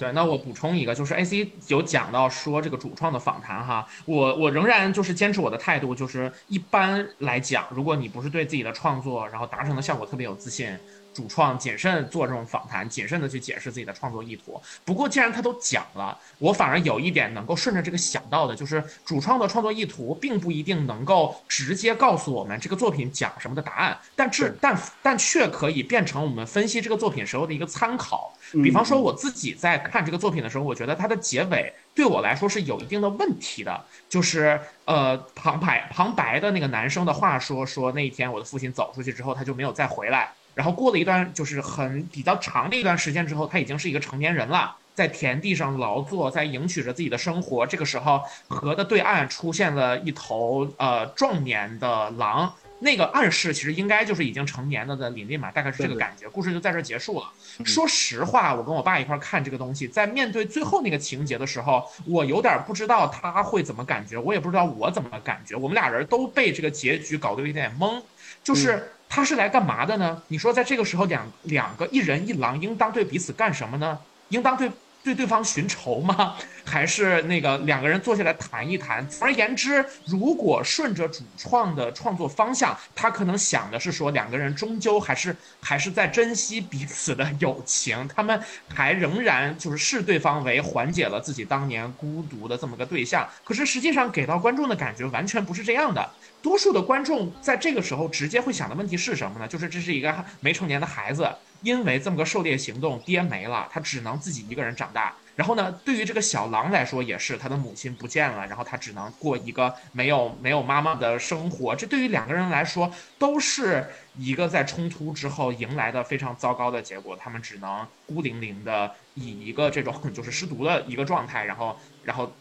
[0.00, 10.74] 对，那我补充一个，就是 A C 有讲到说这个主创的访谈哈，我我仍然就是坚持我的态度，就是一般来讲，如果你不是对自己的创作然后达成的效果特别有自信。
[11.12, 14.60] 主创谨慎做这种访谈，谨慎的去解释自己的创作意图。
[14.84, 28.32] 不过，既然他都讲了，我反而有一点能够顺着这个想到的，就是主创的创作意图并不一定能够直接告诉我们这个作品讲什么的答案，但是但但却可以变成我们分析这个作品时候的一个参考。
[28.64, 40.32] 比方说，我自己在看这个作品的时候，我觉得它的结尾对我来说是有一定的问题的，就是呃，旁白旁白的那个男生的话说说那一天我的父亲走出去之后，他就没有再回来。
[40.60, 47.66] 然后过了一段就是很比较长的一段时间之后，他已经是一个成年人了，在田地上劳作，在迎娶着自己的生活。
[47.66, 56.28] 这个时候，河的对岸出现了一头呃壮年的狼，那个暗示其实应该就是已经成年了的琳琳嘛，大概是这个感觉。
[56.28, 57.24] 故事就在这结束了。
[57.64, 65.56] 说实话，我跟我爸一块看这个东西，在面对最后那个情节的时候，我有点不知道他会怎么感觉，我也不知道我怎么感觉。
[65.56, 68.02] 我们俩人都被这个结局搞得有点懵，
[68.44, 68.92] 就是。
[69.12, 70.22] 他是来干嘛的呢？
[70.28, 73.98] 你说在这个时候，两两个一人一狼，应当对彼此干什么呢？
[74.28, 74.70] 应当对
[75.02, 76.36] 对对方寻仇吗？
[76.62, 79.06] 还是那个两个人坐下来谈一谈？
[79.08, 88.40] 总而言之，如果顺着主创的创作方向，他可能想的是说，两个人终究还是还是在珍惜彼此的友情，他们
[88.72, 93.28] 还仍然就是视对方为缓解了自己当年孤独的这么个对象。
[93.42, 96.08] 可是实际上给到观众的感觉完全不是这样的。
[96.42, 99.48] 多数的观众在这个时候直接会想的问题是什么呢？
[99.48, 101.28] 就是这是一个没成年的孩子，
[101.62, 105.14] 因为这么个狩猎行动，爹没了，他只能自己一个人长大。
[105.36, 111.74] 然后呢，对于这个小狼来说也是，他的母亲不见了，然后他只能过一个没有没有妈妈的生活。
[111.74, 113.86] 这对于两个人来说，都是
[114.18, 117.16] 一个在冲突之后迎来的非常糟糕的结果。
[117.16, 122.32] 他们只能孤零零的以一个这种就是失独的一个状态，然后然后。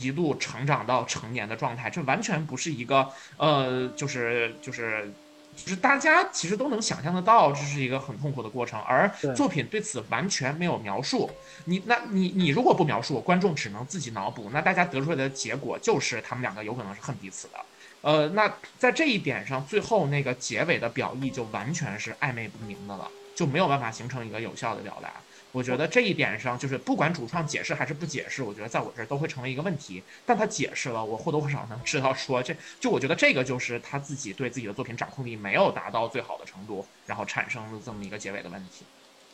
[0.00, 5.12] 一路成长到成年的状态，这完全不是一个呃，就是就是
[5.56, 8.80] 就是大家其实都能想象得到，这是一个很痛苦的过程。
[8.82, 11.30] 而作品对此完全没有描述。
[11.64, 14.50] 你那你你如果不描述，观众只能自己脑补。
[14.52, 17.54] 那大家得出来的结果就是他们两个有可能是恨彼此的。
[18.02, 25.10] 呃，那在这一点上，最后那个结尾的表意就完全是暧昧不明的了，就没有办法形成一个有效的表达。
[25.56, 30.02] 我觉得这一点上，就是不管主创解释还是不解释，我觉得在我这儿都会成为一个问题。
[30.26, 38.84] 但他解释了，我或多或少能知道说，这就我觉得这个就是他自己对自己的作品掌控力没有达到最好的程度，然后产生了这么一个结尾的问题。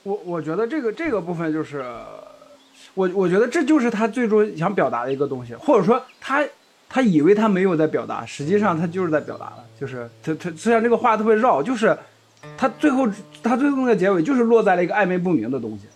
[0.05, 1.85] 我我觉得这个这个部分就是，
[2.95, 6.47] 我我觉得这就是他最终想表达的一个东西，或者说他
[6.89, 11.99] 他以为他没有在表达，实际上他就是在表达了，就是他他虽然这个话特别绕，就是
[12.57, 13.09] 他最后
[13.43, 15.87] 他最后那个结尾就是落在了一个暧昧不明的东西。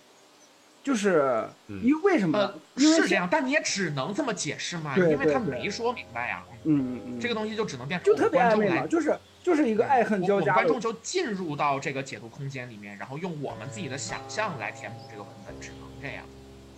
[0.87, 1.45] 就是
[1.83, 2.53] 因为为什么？
[2.77, 6.41] 是这样，但你也只能这么解释嘛，因为他没说明白呀。
[6.63, 9.13] 嗯嗯嗯，这个东西就只能变成就特别暧昧嘛，就是
[9.43, 10.53] 就是一个爱恨交加。
[10.53, 16.23] 观众就进入到这个解读空间里面，然后用我们自己的想象来填补这个文本，只能这样。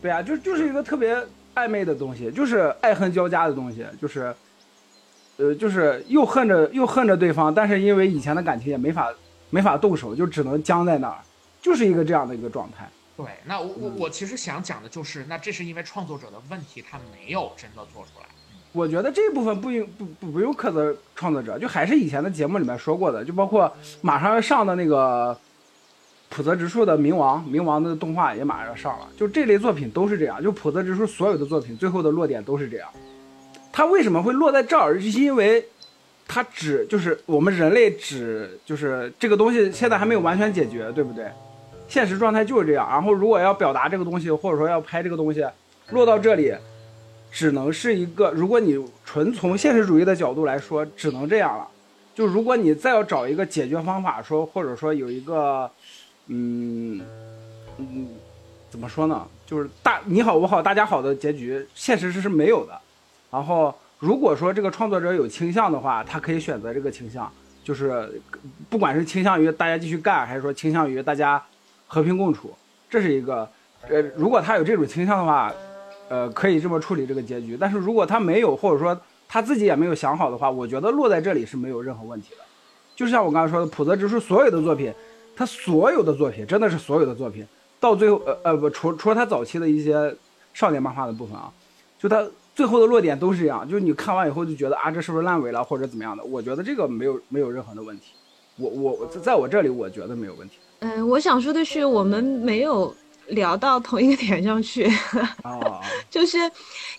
[0.02, 1.16] 对啊，就就是一个特别
[1.54, 4.36] 暧昧的东西，就是爱恨交加的东西，就是
[5.38, 9.14] 呃，就是又恨着又恨着对方，但是因为以前的感情也没法
[9.52, 11.20] 没法动手，就只能僵在那儿，
[11.62, 12.90] 就是一个这样的一个状态。
[13.20, 18.26] 对，那我我我其实想讲的就是，那这是因为创作者的问题，他没有真的做出来。
[18.72, 25.38] 我觉得这部分不应不不不用苛责创作者，就还是以前的节目里面说过的，就包括马上要上的那个
[26.30, 32.90] 普泽直树的冥王，冥王的动画也马上要上了，就这类作品都是这样，就普泽直树所有的作品最后的落点都是这样。
[33.70, 34.98] 他为什么会落在这儿？
[34.98, 35.66] 是因为
[36.26, 41.30] 他只就是我们人类只就是这个东西现在还没有完全解决，对不对？
[41.90, 45.44] 现实状态就是这样，然后如果要表达这个东西，或者说要拍这个东西，
[45.90, 46.56] 落到这里，
[47.32, 48.30] 只能是一个。
[48.30, 51.68] 如果你纯从现实主义的角度来说，只能这样了。
[52.14, 55.70] 就如果你再要找一个解决方法，说或者说有一个，
[56.28, 57.02] 嗯
[57.78, 58.08] 嗯，
[58.70, 59.26] 怎么说呢？
[59.48, 62.80] 就是大你好我好大家好的结局，现实是是没有的。
[63.32, 67.32] 然后如果说这个创作者有倾向的话，他可以选择这个倾向，
[67.64, 68.22] 就是
[68.70, 71.44] 不管是倾向于大家继续干，还是说倾向于大家。
[71.90, 72.54] 和平共处，
[72.88, 73.50] 这是一个，
[73.90, 75.52] 呃，如果他有这种倾向的话，
[76.08, 77.58] 呃，可以这么处理这个结局。
[77.60, 82.44] 但是如果他没有，或者说他自己也没有想好的话，我觉得落在这里是没有任何问题的。
[82.96, 84.94] 就像我刚才说的，普泽直树所有的作品，
[85.36, 87.44] 他所有的作品真的是所有的作品，
[87.80, 90.16] 到最后，呃呃不，除除了他早期的一些
[90.54, 91.52] 少年漫画的部分啊，
[91.98, 92.24] 就他
[92.54, 96.24] 最后的落点都是这样，就是你看完以后就觉得啊，这是不是烂尾了或者怎么样的？
[96.24, 98.14] 我觉得这个没有没有任何的问题，
[98.58, 100.58] 我我在我这里我觉得没有问题。
[100.82, 102.96] 嗯，我想说的是，我们没有
[103.28, 104.86] 聊到同一个点上去，
[105.44, 106.38] 啊 就是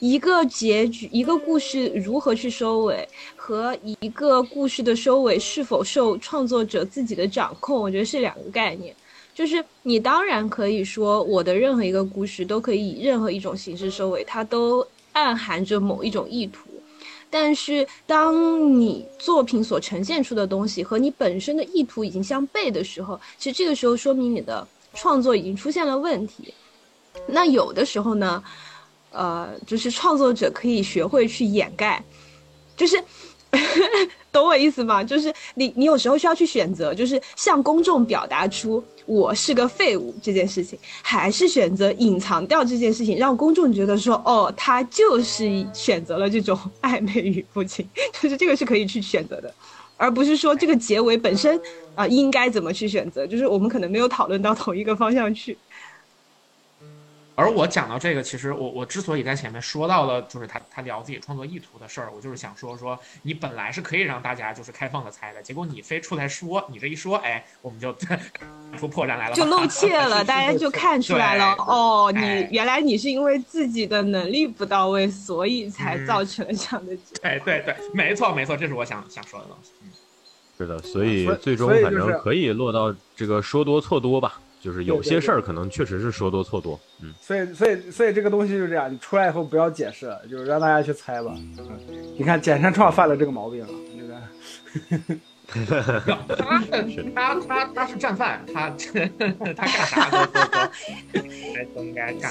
[0.00, 8.94] 一个结局，一个故事如何去收尾，和一个故事的收尾是否受创作者自己的掌控，我觉得是两个概念。
[9.34, 16.69] 就是你当然可以说，我的任何一个故事都可以以任何一种形式收尾，它都暗含着某一种意图。
[17.30, 26.52] 但是，当你作品所呈现出的东西和你本身的意图已经相悖的时候，其实这个时候说明你的创作已经出现了问题。
[27.26, 28.42] 那有的时候呢，
[29.12, 32.02] 呃，就是创作者可以学会去掩盖，
[32.76, 33.02] 就是。
[34.30, 35.02] 懂我意思吗？
[35.02, 38.80] 就是你，你有时候需要去选择，就是向公众表达出
[39.10, 47.84] 我是个废物这件事情，还是选择隐藏掉这件事情，让公众觉得说，哦，他就是选择了这种暧昧与不清，
[48.22, 49.52] 就是这个是可以去选择的，
[49.96, 51.60] 而不是说这个结尾本身
[51.96, 55.58] 啊应该怎么去选择，就是我们可能没有讨论到同一个方向去。
[57.40, 67.92] 而我讲到这个，其实我我之所以在前面说到了，就是他他聊自己创作意图的事儿，我就是想说说你本来是可以让大家就是开放的猜的，结果你非出来说，你这一说，哎，我们就
[68.78, 77.20] 出破绽来了，就露怯了， 大家就看出来了，哦，你原来你是因为自己的能力不到位，所以才造成了这样的结果。
[77.22, 79.72] 对对对，没错没错，这是我想想说的东西。
[79.82, 79.90] 嗯，
[80.58, 84.38] 是的，所以最终反正可以落到这个说多错多吧。
[84.60, 91.34] 就是有些事儿可能确实是说多错多，嗯，所以所以所以这个东西就是这样，你出来以后不要解释，就是让大家去猜吧。
[92.18, 94.20] 你看简山创犯了这个毛病，那个，
[97.14, 98.68] 他他他他是战犯，他
[99.54, 102.30] 他干啥都都都都应该干。